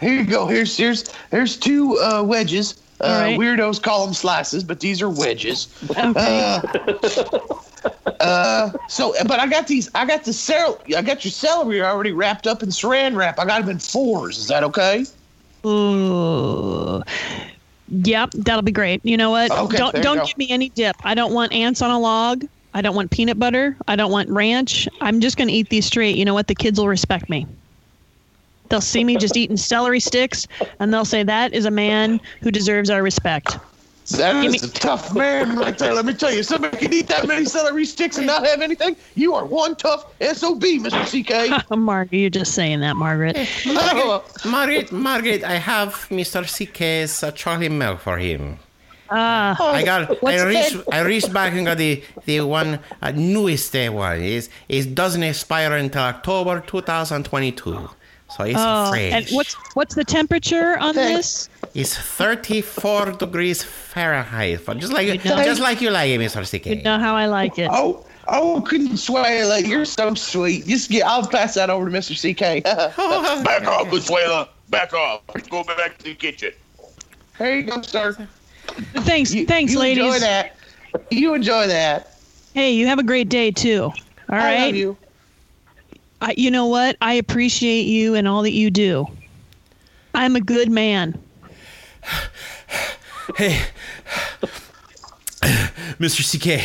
[0.00, 0.46] Here you go.
[0.46, 2.80] Here's here's there's two uh, wedges.
[3.00, 3.38] Uh, right.
[3.38, 5.68] Weirdos call them slices, but these are wedges.
[5.90, 6.10] Okay.
[6.16, 7.58] Uh,
[8.20, 9.90] Uh, so, but I got these.
[9.94, 10.94] I got the celery.
[10.96, 13.38] I got your celery already wrapped up in Saran wrap.
[13.38, 14.38] I got them in fours.
[14.38, 15.04] Is that okay?
[15.66, 17.02] Ooh.
[17.88, 19.04] Yep, that'll be great.
[19.04, 19.50] You know what?
[19.50, 20.96] Okay, don't don't give me any dip.
[21.04, 22.44] I don't want ants on a log.
[22.72, 23.76] I don't want peanut butter.
[23.86, 24.88] I don't want ranch.
[25.00, 26.16] I'm just going to eat these straight.
[26.16, 26.48] You know what?
[26.48, 27.46] The kids will respect me.
[28.68, 30.46] They'll see me just eating celery sticks,
[30.80, 33.58] and they'll say that is a man who deserves our respect.
[34.10, 35.94] That Give is me- a tough man right there.
[35.94, 38.96] Let me tell you, somebody can eat that many celery sticks and not have anything.
[39.14, 41.70] You are one tough sob, Mister CK.
[41.76, 43.36] Margaret, you're just saying that, Margaret.
[43.66, 46.42] Oh, Margaret, Margaret, I have Mr.
[46.44, 48.58] CK's uh, Charlie milk for him.
[49.10, 50.20] Ah, I got.
[50.22, 50.76] What's I reached.
[50.92, 54.20] I reached back and got the the one uh, newest uh, one.
[54.20, 57.88] Is it doesn't expire until October 2022.
[58.36, 59.12] So it's oh, fresh.
[59.12, 61.46] and what's what's the temperature on Thanks.
[61.46, 61.68] this?
[61.74, 64.60] It's 34 degrees Fahrenheit.
[64.78, 66.42] Just like you, know- just like you like it, Mr.
[66.44, 66.66] CK.
[66.66, 67.68] You know how I like it.
[67.72, 70.66] oh, oh, couldn't swear like you're so sweet.
[70.66, 71.04] Just get.
[71.06, 72.64] I'll pass that over to Mister CK.
[72.64, 74.48] Back off, Consuela.
[74.68, 75.22] Back off.
[75.32, 76.52] Let's go back to the kitchen.
[77.38, 78.16] there you go, sir.
[79.04, 80.04] Thanks, You, thanks, you ladies.
[80.04, 80.56] Enjoy that.
[81.10, 82.18] You enjoy that.
[82.54, 83.82] Hey, you have a great day too.
[83.84, 83.92] All
[84.28, 84.96] I right.
[86.24, 86.96] I, you know what?
[87.02, 89.06] I appreciate you and all that you do.
[90.14, 91.20] I'm a good man.
[93.36, 93.60] Hey,
[96.00, 96.22] Mr.
[96.24, 96.62] CK.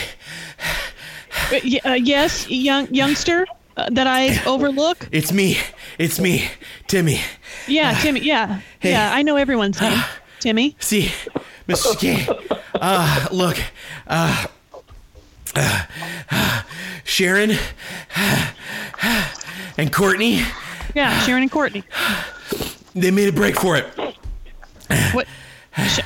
[1.51, 3.45] Uh, uh, yes, young youngster
[3.75, 5.07] uh, that I overlook.
[5.11, 5.57] It's me.
[5.97, 6.47] It's me,
[6.87, 7.19] Timmy.
[7.67, 8.21] Yeah, Timmy.
[8.21, 8.91] Yeah, Hey.
[8.91, 9.11] yeah.
[9.13, 10.01] I know everyone's name.
[10.39, 10.75] Timmy.
[10.79, 11.11] See,
[11.67, 11.95] Mr.
[11.97, 12.61] CK.
[12.75, 13.57] Uh, look,
[14.07, 14.45] uh,
[15.55, 15.83] uh,
[16.31, 16.61] uh,
[17.03, 17.51] Sharon
[19.77, 20.41] and Courtney,
[20.95, 21.83] Yeah, Sharon and Courtney.
[22.95, 23.85] they made a break for it.
[25.13, 25.27] What?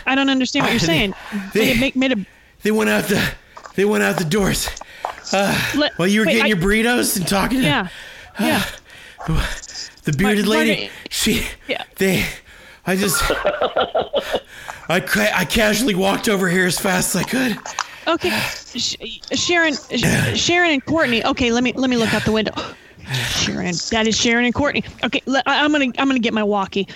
[0.05, 1.13] I don't understand what you're saying.
[1.53, 2.25] They- Made a, make, made a,
[2.63, 3.34] They went out the,
[3.75, 4.69] they went out the doors.
[5.32, 7.88] Uh, let- While you were wait, getting I- your burritos and talking to Yeah,
[8.39, 8.63] yeah.
[10.03, 11.84] the bearded Mar- lady, she, Yeah.
[11.97, 12.25] they,
[12.86, 13.23] I just,
[14.89, 17.57] I, ca- I casually walked over here as fast as I could.
[18.05, 18.30] Okay,
[18.75, 18.95] Sh-
[19.32, 21.23] Sharon, Sh- Sharon and Courtney.
[21.23, 22.51] Okay, let me let me look out the window.
[23.12, 24.84] Sharon, that is Sharon and Courtney.
[25.04, 26.88] Okay, I'm gonna I'm gonna get my walkie.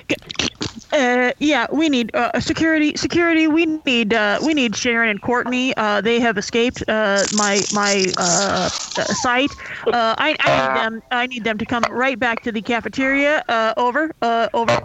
[0.94, 2.96] Uh, yeah, we need uh, security.
[2.96, 3.48] Security.
[3.48, 5.76] We need uh, we need Sharon and Courtney.
[5.76, 9.52] Uh, they have escaped uh, my my uh, site.
[9.88, 11.04] I, I need them.
[11.12, 13.44] I need them to come right back to the cafeteria.
[13.78, 14.12] Over.
[14.22, 14.82] Over.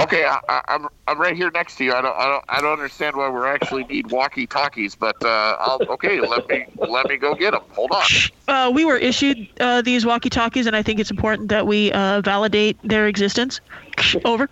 [0.00, 1.92] Okay, I, I, I'm I'm right here next to you.
[1.92, 5.56] I don't I don't I don't understand why we actually need walkie talkies, but uh,
[5.58, 6.20] I'll okay.
[6.20, 7.62] Let me let me go get them.
[7.70, 8.04] Hold on.
[8.46, 12.20] Uh, we were issued uh, these walkie-talkies, and I think it's important that we uh,
[12.20, 13.60] validate their existence.
[14.24, 14.48] Over.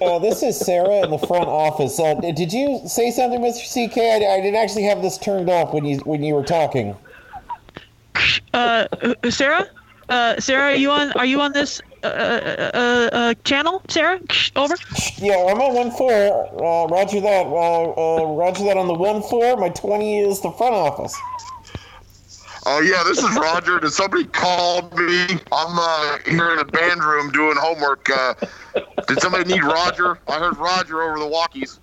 [0.00, 1.98] Uh, this is Sarah in the front office.
[1.98, 3.66] Uh, did you say something, Mr.
[3.68, 3.98] CK?
[3.98, 6.96] I, I didn't actually have this turned off when you when you were talking.
[9.28, 9.66] Sarah.
[10.08, 11.12] Uh, Sarah, are you on?
[11.12, 13.82] Are you on this uh, uh, uh, uh, channel?
[13.88, 14.20] Sarah.
[14.56, 14.76] Over.
[15.18, 16.12] Yeah, I'm on one four.
[16.12, 17.46] Uh, roger that.
[17.46, 19.56] Uh, uh, roger that on the one four.
[19.56, 21.16] My 20 is the front office.
[22.66, 23.78] Oh yeah, this is Roger.
[23.78, 25.26] Did somebody call me?
[25.52, 28.08] I'm uh, here in the band room doing homework.
[28.08, 28.34] Uh,
[29.06, 30.18] did somebody need Roger?
[30.28, 31.78] I heard Roger over the walkies.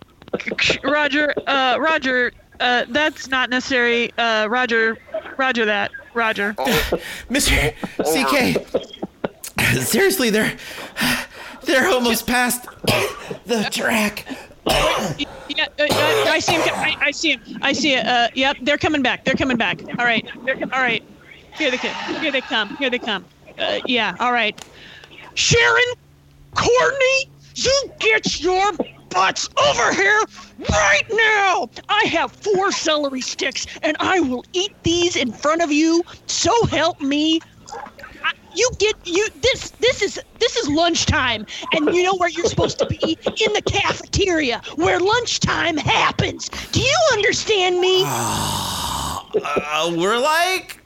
[0.83, 1.33] Roger.
[1.45, 2.31] Uh, Roger.
[2.59, 4.11] Uh, that's not necessary.
[4.17, 4.97] Uh, Roger.
[5.37, 5.91] Roger that.
[6.13, 6.53] Roger.
[7.29, 7.73] Mr.
[7.99, 9.00] CK.
[9.81, 10.57] Seriously, they're
[11.63, 12.67] they're almost past
[13.45, 14.25] the track.
[14.67, 15.85] Yeah, uh,
[16.29, 16.73] I see him.
[16.75, 17.59] I, I see him.
[17.61, 18.05] I see it.
[18.05, 19.25] Uh, yep, they're coming back.
[19.25, 19.81] They're coming back.
[19.99, 20.25] All right.
[20.47, 21.03] All right.
[21.57, 22.15] Here they come.
[22.21, 22.75] Here they come.
[22.77, 23.25] Here they come.
[23.57, 24.15] Uh, yeah.
[24.19, 24.63] All right.
[25.33, 25.83] Sharon,
[26.55, 28.71] Courtney, you get your
[29.09, 30.21] butts over here
[30.69, 31.69] right now.
[31.89, 36.03] I have four celery sticks, and I will eat these in front of you.
[36.27, 37.41] So help me.
[38.51, 42.45] I- You get you this this is this is lunchtime and you know where you're
[42.45, 46.49] supposed to be in the cafeteria where lunchtime happens.
[46.71, 48.03] Do you understand me?
[48.05, 50.77] Uh, we're like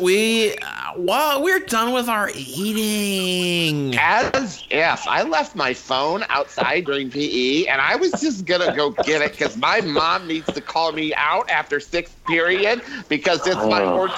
[0.00, 3.94] we uh, well, we're done with our eating.
[3.98, 8.90] As if I left my phone outside during PE and I was just gonna go
[8.90, 13.56] get it because my mom needs to call me out after sixth period because it's
[13.56, 14.08] my Oh.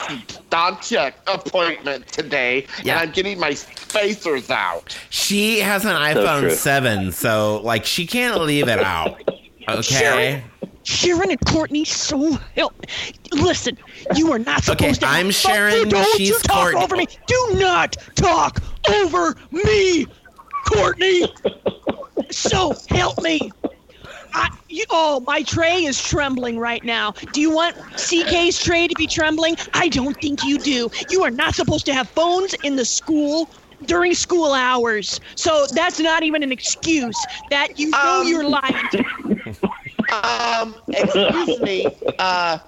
[0.52, 2.94] Orthodontic appointment today Yeah.
[2.94, 4.98] and I'm getting my spacers out.
[5.10, 6.50] She has an iPhone true.
[6.50, 9.20] 7, so like she can't leave it out.
[9.68, 9.80] Okay.
[9.80, 10.42] Sharon,
[10.82, 12.84] Sharon and Courtney, so help.
[13.30, 13.78] Listen,
[14.16, 15.06] you are not supposed Okay, to.
[15.06, 16.80] I'm Sharon, You, don't you talk Courtney.
[16.82, 17.06] over me.
[17.28, 20.06] Do not talk over me,
[20.66, 21.32] Courtney.
[22.30, 23.52] so help me.
[24.34, 27.12] I, you, oh, my tray is trembling right now.
[27.32, 29.56] Do you want CK's tray to be trembling?
[29.74, 30.90] I don't think you do.
[31.10, 33.48] You are not supposed to have phones in the school
[33.86, 35.20] during school hours.
[35.34, 37.20] So that's not even an excuse.
[37.50, 39.06] That you know Um, you're lying.
[40.12, 41.86] Um, excuse me.
[42.18, 42.58] Uh,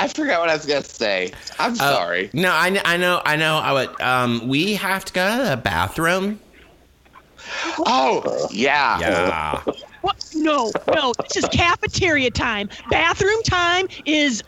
[0.00, 1.32] I forgot what I was gonna say.
[1.58, 2.30] I'm Uh, sorry.
[2.32, 3.56] No, I, I know, I know.
[3.58, 6.38] I would, um, we have to go to the bathroom.
[7.78, 8.98] Oh, yeah.
[9.00, 9.62] Yeah.
[10.08, 10.32] What?
[10.34, 11.12] No, no.
[11.22, 12.70] This is cafeteria time.
[12.90, 14.42] Bathroom time is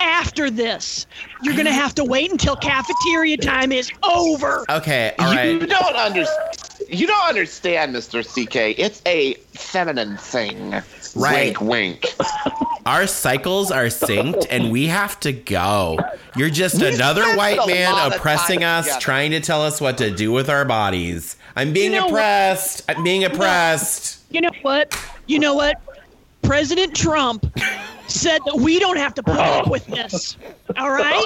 [0.00, 1.06] after this.
[1.42, 4.64] You're gonna have to wait until cafeteria time is over.
[4.70, 5.14] Okay.
[5.18, 6.50] All you don't understand.
[6.88, 8.22] You don't understand, Mr.
[8.24, 8.78] CK.
[8.78, 10.70] It's a feminine thing.
[11.14, 11.58] Right.
[11.60, 12.14] Wink, wink.
[12.86, 15.98] Our cycles are synced, and we have to go.
[16.36, 19.00] You're just We another white man oppressing us, together.
[19.00, 21.36] trying to tell us what to do with our bodies.
[21.56, 22.12] I'm being You know what?
[22.14, 22.82] oppressed.
[22.88, 24.20] I'm being oppressed.
[24.34, 25.00] You know what?
[25.28, 25.80] You know what?
[26.42, 27.46] President Trump
[28.08, 29.70] said that we don't have to put up oh.
[29.70, 30.36] with this.
[30.76, 31.24] All right?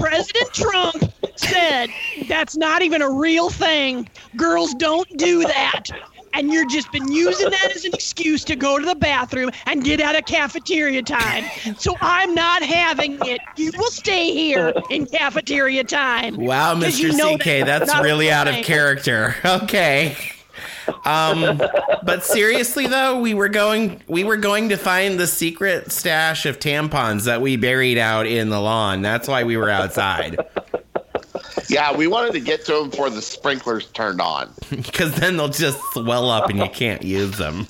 [0.00, 1.90] President Trump said
[2.26, 4.08] that's not even a real thing.
[4.34, 5.84] Girls don't do that.
[6.32, 9.84] And you've just been using that as an excuse to go to the bathroom and
[9.84, 11.44] get out of cafeteria time.
[11.78, 13.40] So I'm not having it.
[13.56, 16.34] You will stay here in cafeteria time.
[16.36, 16.98] Wow, Mr.
[16.98, 19.36] you know CK, that's that's really out of character.
[19.44, 20.16] Okay.
[21.04, 21.58] Um,
[22.02, 26.58] but seriously though, we were going we were going to find the secret stash of
[26.58, 29.02] tampons that we buried out in the lawn.
[29.02, 30.38] That's why we were outside.
[31.68, 34.50] Yeah, we wanted to get to them before the sprinklers turned on.
[34.70, 37.66] Because then they'll just swell up and you can't use them.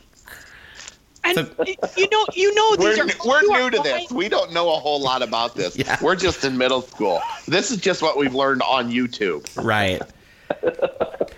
[1.23, 1.65] And So-
[1.97, 3.93] you know, you know these We're, are we're you are new to this.
[3.93, 5.77] lying- We don't know a whole lot about this.
[5.85, 5.97] Yeah.
[6.03, 7.21] We're just in middle school.
[7.47, 9.49] This is just what we've learned on YouTube.
[9.63, 10.03] Right.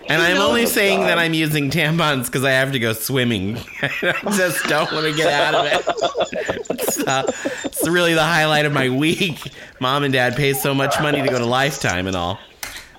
[0.09, 3.57] And I'm only saying that I'm using tampons because I have to go swimming.
[3.81, 6.67] I just don't want to get out of it.
[6.69, 7.23] It's, uh,
[7.65, 9.51] it's really the highlight of my week.
[9.81, 12.39] Mom and dad pay so much money to go to Lifetime and all.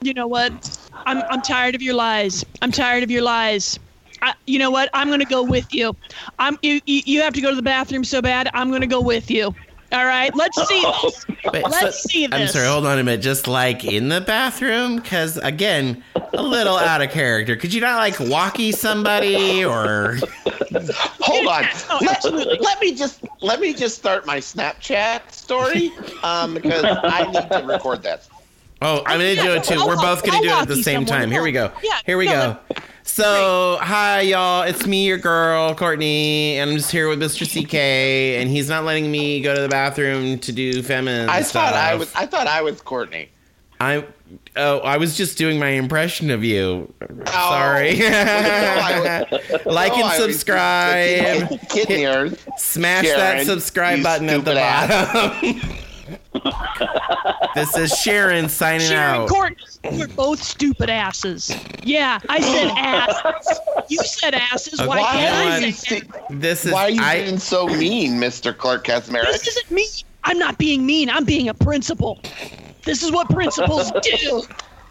[0.02, 0.78] You know what?
[1.06, 2.44] I'm I'm tired of your lies.
[2.60, 3.78] I'm tired of your lies.
[4.20, 4.90] I, you know what?
[4.92, 5.96] I'm gonna go with you.
[6.38, 8.50] I'm you, you you have to go to the bathroom so bad.
[8.52, 9.54] I'm gonna go with you.
[9.90, 10.82] All right, let's see.
[11.02, 11.26] This.
[11.52, 12.38] Wait, Let's so- see this.
[12.40, 13.22] I'm sorry, hold on a minute.
[13.22, 14.96] Just like in the bathroom?
[14.96, 16.02] Because, again,
[16.34, 17.56] a little out of character.
[17.56, 20.16] Could you not like walkie somebody or.
[21.20, 21.64] Hold on.
[21.90, 22.58] Oh, Let, absolutely.
[22.60, 25.90] let me just let me just start my Snapchat story
[26.22, 28.28] um, because I need to record that.
[28.80, 29.74] Oh, I'm going to do it too.
[29.80, 31.30] I'll We're both going I'll to do it at the same time.
[31.30, 31.72] Here we go.
[31.82, 32.76] Yeah, Here we no, go.
[33.02, 34.62] So, hi, y'all.
[34.62, 37.44] It's me, your girl, Courtney, and I'm just here with Mr.
[37.44, 41.70] CK, and he's not letting me go to the bathroom to do feminine I stuff.
[41.70, 43.30] thought I was I thought I was Courtney.
[43.80, 44.04] I
[44.56, 46.92] oh, I was just doing my impression of you.
[47.00, 47.24] Oh.
[47.26, 47.98] Sorry.
[47.98, 49.26] No, I
[49.66, 51.48] like No, and subscribe.
[51.48, 52.46] Kid, kid ears.
[52.58, 55.78] Smash that subscribe button at the bottom.
[57.54, 59.28] this is Sharon signing Sharon out.
[59.28, 59.56] Courtney,
[59.92, 61.50] we're both stupid asses.
[61.82, 63.58] Yeah, I said asses.
[63.88, 64.78] You said asses.
[64.80, 67.22] Why Okay, Why can't I you say si- This is Why are you I.
[67.22, 68.56] being so mean, Mr.
[68.56, 69.24] Clark Kazmarek?
[69.32, 69.86] This isn't me.
[70.24, 71.08] I'm not being mean.
[71.08, 72.20] I'm being a principal.
[72.84, 74.42] This is what principals do.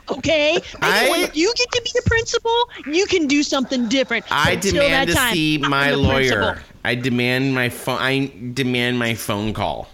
[0.10, 0.54] Okay?
[0.54, 4.26] Maybe I- when you get to be a principal, you can do something different.
[4.32, 6.42] I But till demand to time, see my lawyer.
[6.42, 6.64] principal.
[6.86, 8.00] I demand my phone.
[8.00, 9.90] I demand my phone call.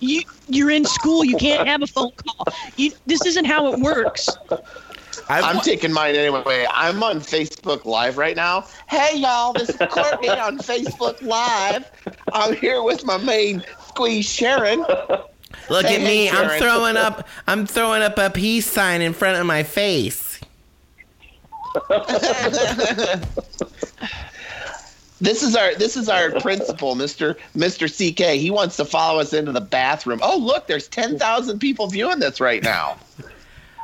[0.00, 1.24] You you're in school.
[1.24, 2.46] You can't have a phone call.
[2.76, 4.28] You, this isn't how it works.
[5.28, 6.66] I, I'm taking mine anyway.
[6.72, 8.66] I'm on Facebook Live right now.
[8.88, 11.90] Hey, y'all, this is Courtney on Facebook Live.
[12.32, 14.80] I'm here with my main squeeze, Sharon.
[15.68, 16.30] Look Say at hey, me.
[16.30, 17.28] I'm throwing up.
[17.46, 20.40] I'm throwing up a peace sign in front of my face.
[25.20, 27.36] This is our this is our principal, Mr.
[27.56, 27.86] Mr.
[27.88, 28.38] CK.
[28.38, 30.20] He wants to follow us into the bathroom.
[30.22, 32.98] Oh, look, there's 10,000 people viewing this right now.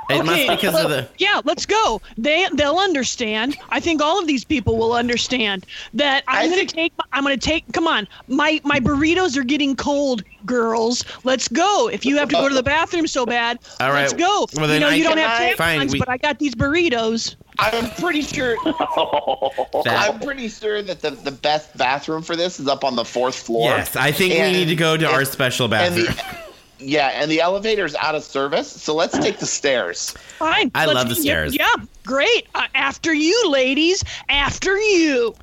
[0.09, 1.09] It must be because of the.
[1.19, 2.01] Yeah, let's go.
[2.17, 3.57] They they'll understand.
[3.71, 6.93] I think all of these people will understand that I'm I gonna think- take.
[7.13, 7.65] I'm gonna take.
[7.73, 11.05] Come on, my my burritos are getting cold, girls.
[11.25, 11.89] Let's go.
[11.93, 14.03] If you have to go to the bathroom so bad, All right.
[14.03, 14.47] let's go.
[14.55, 16.39] Well, then you know I you don't can- have Fine, tampons, we- but I got
[16.39, 17.35] these burritos.
[17.59, 18.57] I'm pretty sure
[19.87, 23.35] I'm pretty sure that the, the best bathroom for this is up on the fourth
[23.35, 23.71] floor.
[23.71, 26.37] yes, I think And- we need to go to our and- special And bathroom.
[26.79, 30.11] the yeah, and the elevator's out of service, so let's take the stairs.
[30.39, 30.71] Fine.
[30.75, 31.55] I let's- love the stairs.
[31.57, 31.67] Yeah,
[32.05, 32.47] great.
[32.55, 34.03] Uh, after you, ladies.
[34.29, 35.35] After you.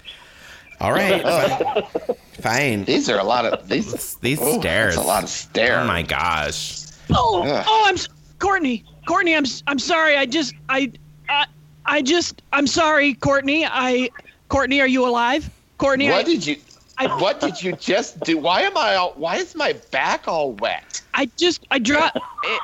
[0.80, 2.16] All right, fine.
[2.42, 2.84] fine.
[2.86, 4.16] These are a lot of these.
[4.16, 4.96] These Ooh, stairs.
[4.96, 5.80] That's a lot of stairs.
[5.84, 6.82] Oh my gosh.
[7.12, 7.66] Oh, Ugh.
[7.68, 7.96] oh, I'm
[8.40, 8.84] Courtney.
[9.08, 10.18] Courtney, I'm s- I'm sorry.
[10.18, 10.92] I just I
[11.30, 11.46] I,
[11.86, 13.66] I just I'm sorry, Courtney.
[13.66, 14.10] I
[14.50, 15.50] Courtney, are you alive?
[15.78, 16.58] Courtney, What I, did you?
[16.98, 18.38] I- what did you just do?
[18.38, 18.96] Why am I?
[18.96, 21.02] All, why is my back all wet?
[21.14, 22.18] I just I dropped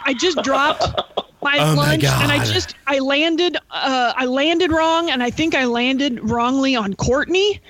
[0.05, 0.81] I just dropped
[1.41, 5.29] my Oh my lunch and I just I landed uh I landed wrong and I
[5.29, 7.61] think I landed wrongly on Courtney.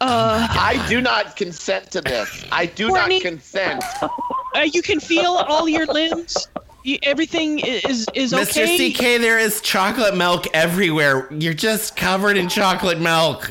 [0.00, 2.44] Uh, I do not consent to this.
[2.52, 3.16] I do Courtney.
[3.16, 3.84] not consent.
[4.02, 6.46] uh, you can feel all your limbs.
[6.88, 8.62] You, everything is is Mr.
[8.62, 8.92] okay.
[8.92, 11.30] CK, there is chocolate milk everywhere.
[11.30, 13.50] You're just covered in chocolate milk.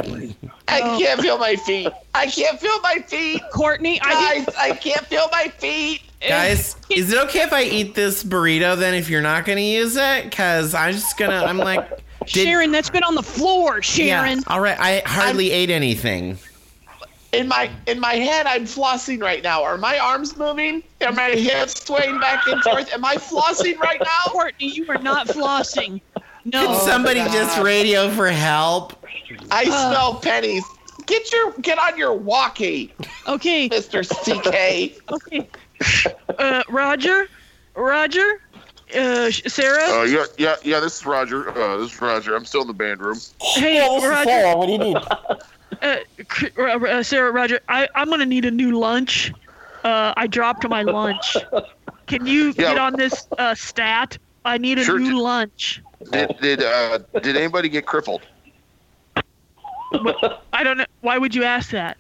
[0.68, 1.92] I can't feel my feet.
[2.16, 3.44] I can't feel my feet.
[3.54, 6.02] Courtney, I Guys, I can't feel my feet.
[6.24, 9.58] Eh, Guys, is it okay if I eat this burrito then if you're not going
[9.58, 10.24] to use it?
[10.24, 11.88] Because I'm just going to, I'm like,
[12.26, 14.40] did- Sharon, that's been on the floor, Sharon.
[14.40, 14.80] Yeah, all right.
[14.80, 16.40] I hardly ate anything.
[17.38, 19.64] In my in my head, I'm flossing right now.
[19.64, 20.82] Are my arms moving?
[21.06, 22.92] Are my hips swaying back and forth?
[22.94, 24.32] Am I flossing right now?
[24.32, 26.02] Courtney, you are not flossing.
[26.46, 26.66] No.
[26.68, 27.32] Could somebody God.
[27.32, 28.94] just radio for help?
[29.52, 29.90] I Uh.
[29.92, 30.64] smell pennies.
[31.06, 32.94] Get your get on your walkie,
[33.28, 33.68] Okay.
[33.70, 34.98] Mister CK.
[35.12, 35.48] Okay.
[36.40, 37.28] Uh, Roger,
[37.76, 38.42] Roger,
[38.96, 40.02] uh, Sarah.
[40.02, 40.80] Uh, yeah, yeah, yeah.
[40.80, 41.50] This is Roger.
[41.50, 42.36] Uh, this is Roger.
[42.36, 43.20] I'm still in the band room.
[43.42, 44.30] hey, Yeah, this is Roger.
[44.30, 44.58] Sarah.
[44.58, 44.98] What do you need?
[45.82, 45.98] Uh,
[46.60, 47.60] uh, Sarah, Roger.
[47.68, 49.32] I, I'm gonna need a new lunch.
[49.84, 51.36] Uh, I dropped my lunch.
[52.08, 52.70] Can you Yeah.
[52.74, 54.18] get on this uh, stat?
[54.46, 55.00] I need a Sure.
[55.00, 55.82] new lunch.
[56.12, 58.22] Did did uh, did anybody get crippled?
[60.54, 60.86] I don't know.
[61.02, 61.98] Why would you ask that?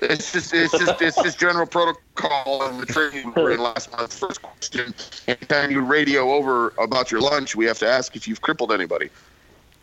[0.00, 3.90] It's just it's just it's just general protocol in the training we were in last
[3.92, 4.12] month.
[4.12, 4.94] First question:
[5.28, 9.10] Anytime you radio over about your lunch, we have to ask if you've crippled anybody.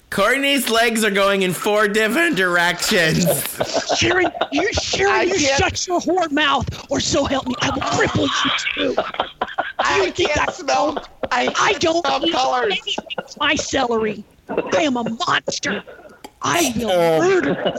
[0.10, 3.26] Courtney's legs are going in four different directions.
[3.98, 7.70] Sharon, you I Sharon, you can't- shut your whore mouth, or so help me, I
[7.70, 8.28] will cripple
[8.78, 9.02] you too.
[9.78, 10.98] I You think can't I smell.
[11.32, 12.66] I, I don't smell eat colors.
[12.72, 14.24] anything with my celery.
[14.50, 15.84] I am a monster.
[16.42, 17.76] I will Uh, murder.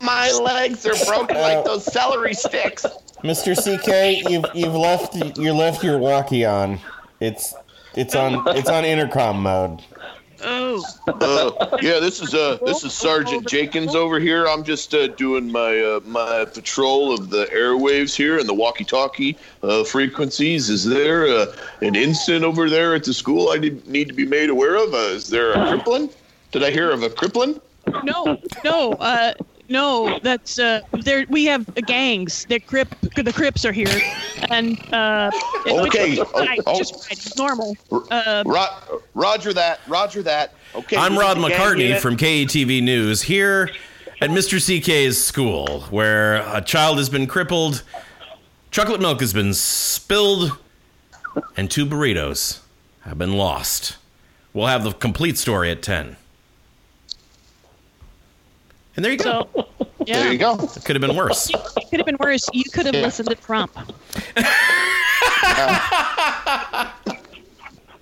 [0.00, 2.86] My legs are broken like those celery sticks.
[3.24, 3.54] Mr.
[3.56, 6.80] CK, you've you've left you left your walkie on.
[7.20, 7.54] It's
[7.94, 9.80] it's on it's on intercom mode.
[10.42, 14.46] Oh Oh, Uh, yeah, this is uh, this is Sergeant Jenkins over here.
[14.46, 19.36] I'm just uh, doing my uh, my patrol of the airwaves here and the walkie-talkie
[19.62, 20.70] uh, frequencies.
[20.70, 21.46] Is there uh,
[21.80, 24.94] an incident over there at the school I need, need to be made aware of?
[24.94, 26.10] Uh, is there a crippling?
[26.50, 27.60] Did I hear of a crippling?
[28.04, 29.34] no, no, uh,
[29.72, 30.18] no.
[30.22, 31.26] That's uh, there.
[31.28, 32.44] We have gangs.
[32.44, 34.00] The crip, the Crips are here,
[34.50, 35.30] and uh,
[35.66, 36.78] Okay, It's oh, fine, oh.
[36.78, 37.08] just fine.
[37.10, 37.76] It's normal.
[38.10, 39.80] Uh, Ro- Roger that.
[39.88, 40.54] Roger that.
[40.74, 40.96] Okay.
[40.96, 43.70] I'm this Rod is the gang McCartney from KETV News here
[44.20, 44.58] at Mr.
[44.58, 47.82] CK's school, where a child has been crippled,
[48.70, 50.58] chocolate milk has been spilled,
[51.56, 52.60] and two burritos
[53.00, 53.96] have been lost.
[54.52, 56.16] We'll have the complete story at 10.
[58.96, 59.48] And there you go.
[59.54, 59.68] so,
[60.06, 60.54] yeah, There you go.
[60.76, 61.48] It could have been worse.
[61.50, 62.48] it could have been worse.
[62.52, 63.72] You could have listened to Trump.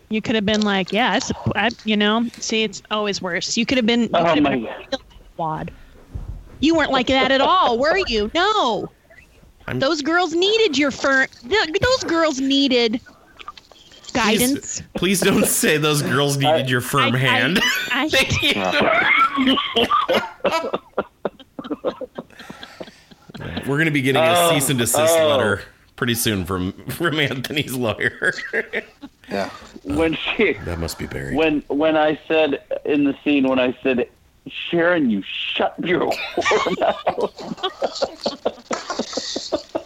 [0.09, 3.57] you could have been like, yeah, it's, I, you know, see, it's always worse.
[3.57, 5.03] You could have been, you Oh, could have my been God.
[5.37, 5.71] quad.
[6.59, 8.31] You weren't like that at all, were you?
[8.35, 8.91] No.
[9.67, 11.27] I'm- Those girls needed your fur.
[11.45, 13.15] Those girls needed Please,
[14.11, 14.83] guidance.
[14.95, 17.61] please don't say those girls needed your firm I- I- hand.
[17.93, 19.57] I- Thank you.
[23.67, 25.29] We're going to be getting a Oh, cease and desist oh.
[25.29, 25.63] letter
[25.97, 28.33] pretty soon from from Anthony's lawyer.
[29.31, 29.49] Yeah.
[29.89, 31.37] Uh, when she, that must be buried.
[31.37, 34.09] when when I said in the scene when I said,
[34.49, 37.33] Sharon, you shut your whore mouth.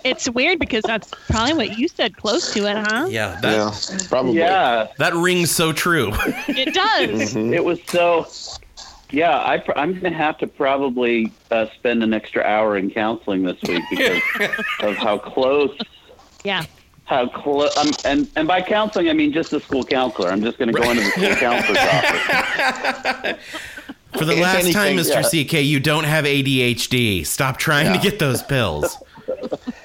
[0.05, 3.07] It's weird because that's probably what you said close to it, huh?
[3.11, 3.99] yeah, that Yeah.
[4.09, 4.35] Probably.
[4.39, 6.13] yeah, that rings so true.
[6.49, 7.35] It does.
[7.37, 8.27] it was so.
[9.11, 13.43] Yeah, I, I'm going to have to probably uh, spend an extra hour in counseling
[13.45, 14.21] this week because
[14.81, 15.77] of how close
[16.43, 16.65] Yeah.
[17.05, 20.31] how close um, and and by counseling I mean just the school counselor.
[20.31, 23.39] I'm just going to go into the school counselor's office.
[24.19, 25.33] For the If last time, Mr.
[25.33, 25.45] yeah.
[25.45, 27.25] CK, you don't have ADHD.
[27.27, 28.97] Stop trying to get those pills.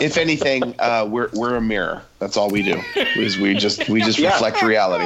[0.00, 2.02] If anything, uh, we're we're a mirror.
[2.18, 2.80] That's all we do.
[3.16, 4.32] Is we just we just Yeah.
[4.32, 5.04] reflect reality.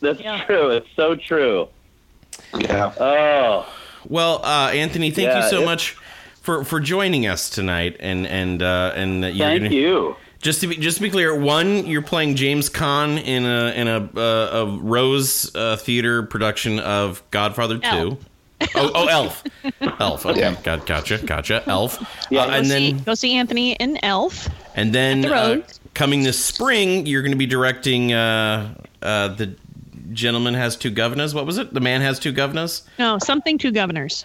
[0.00, 0.44] That's Yeah.
[0.44, 0.70] true.
[0.70, 1.68] It's so true.
[2.58, 2.92] Yeah.
[3.00, 3.66] Oh,
[4.08, 5.96] Well, uh, Anthony, thank Yeah, you so much
[6.42, 7.96] for for joining us tonight.
[8.00, 10.16] And and uh, and you're thank gonna- you.
[10.42, 13.88] Just to be just to be clear, one, you're playing James Caan in a in
[13.88, 18.18] a uh, a Rose uh, Theater production of Godfather Two.
[18.74, 19.44] Oh, oh, Elf,
[20.00, 20.26] Elf.
[20.26, 20.56] Okay, Yeah.
[20.62, 21.62] got, gotcha, gotcha.
[21.68, 21.98] Elf.
[22.30, 22.42] Yeah.
[22.44, 24.48] Uh, and go, see, then go see Anthony in Elf.
[24.74, 25.62] and then the uh,
[25.94, 29.54] coming this spring, you're going to be directing uh, uh, the
[30.12, 31.34] gentleman has two Guvnors.
[31.34, 31.74] What was it?
[31.74, 32.82] The man has two Guvnors.
[32.98, 34.24] No, something two Guvnors.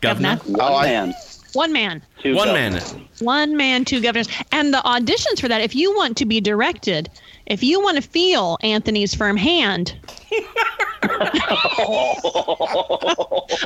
[0.00, 0.36] Governor.
[0.36, 0.58] Governor.
[0.58, 1.14] One Oh, I- man,
[1.54, 2.02] One man.
[2.22, 2.92] two One Guvnors.
[2.94, 3.08] man.
[3.20, 4.28] One man, two Guvnors.
[4.52, 7.08] And the auditions for that, if you want to be directed,
[7.46, 9.96] if you want to feel Anthony's firm hand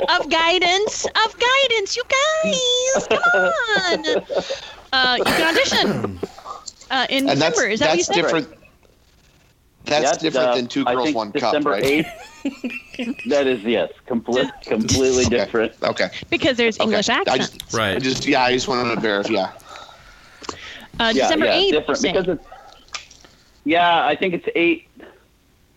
[0.09, 2.03] of guidance, of guidance, you
[2.43, 4.05] guys, come on.
[4.93, 6.19] Uh, you can audition
[6.91, 7.61] uh, in And December.
[7.61, 8.15] that's Is that what you said?
[8.15, 8.47] different.
[9.85, 12.05] That's That's, different uh, than two I girls, think one December cup, right?
[12.43, 13.23] 8th.
[13.29, 15.37] that is yes, complete, completely Okay.
[15.37, 15.73] different.
[15.81, 16.09] Okay.
[16.29, 16.83] Because there's Okay.
[16.83, 17.39] English I accent.
[17.59, 17.95] just, Right.
[17.95, 19.33] I just yeah, I just wanted to verify.
[19.33, 19.51] Yeah.
[20.99, 21.71] Uh, Yeah, December yeah, 8th.
[21.71, 22.45] different because it's.
[23.63, 24.87] Yeah, I think it's eight,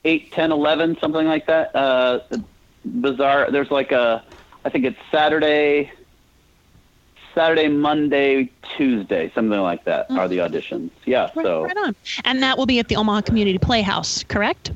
[0.05, 1.75] eight, ten, eleven, something like that.
[1.75, 2.21] Uh,
[2.85, 3.51] bizarre.
[3.51, 4.25] There's like a,
[4.65, 5.91] I think it's Saturday,
[7.35, 10.91] Saturday, Monday, Tuesday, something like that are the auditions.
[11.05, 11.31] Yeah.
[11.35, 11.95] Right, So right on.
[12.25, 14.71] And that will be at the Omaha Community Playhouse, correct?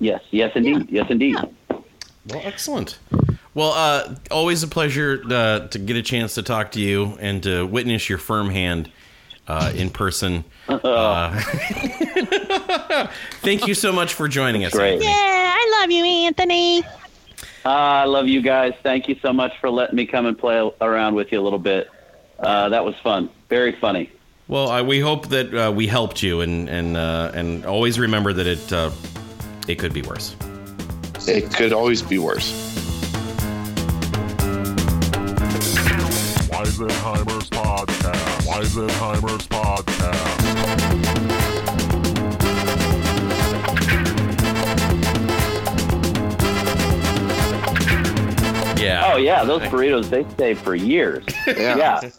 [0.00, 1.34] yes, yes, indeed, yes, indeed.
[1.34, 1.78] Yeah.
[2.26, 2.98] Well, excellent.
[3.54, 7.42] Well, uh, always a pleasure uh, to get a chance to talk to you and
[7.42, 8.90] to witness your firm hand
[9.48, 10.44] uh, in person.
[10.68, 11.40] Uh,
[13.40, 14.72] thank you so much for joining us.
[14.72, 15.02] Great.
[15.02, 16.84] Yeah, I love you, Anthony.
[17.64, 18.74] Ah, I love you guys.
[18.82, 21.58] Thank you so much for letting me come and play around with you a little
[21.58, 21.88] bit.
[22.38, 23.30] Uh, that was fun.
[23.48, 24.10] Very funny.
[24.46, 28.32] Well, I, we hope that uh, we helped you, and and uh, and always remember
[28.32, 28.90] that it uh,
[29.66, 30.36] it could be worse.
[31.26, 32.87] It could always be worse.
[36.78, 38.46] Weisenheimer's Podcast.
[38.46, 41.28] Weisenheimer's Podcast.
[48.78, 49.10] Yeah.
[49.12, 51.24] Oh yeah, those burritos they stay for years.
[51.48, 51.76] Yeah.
[51.76, 52.10] yeah.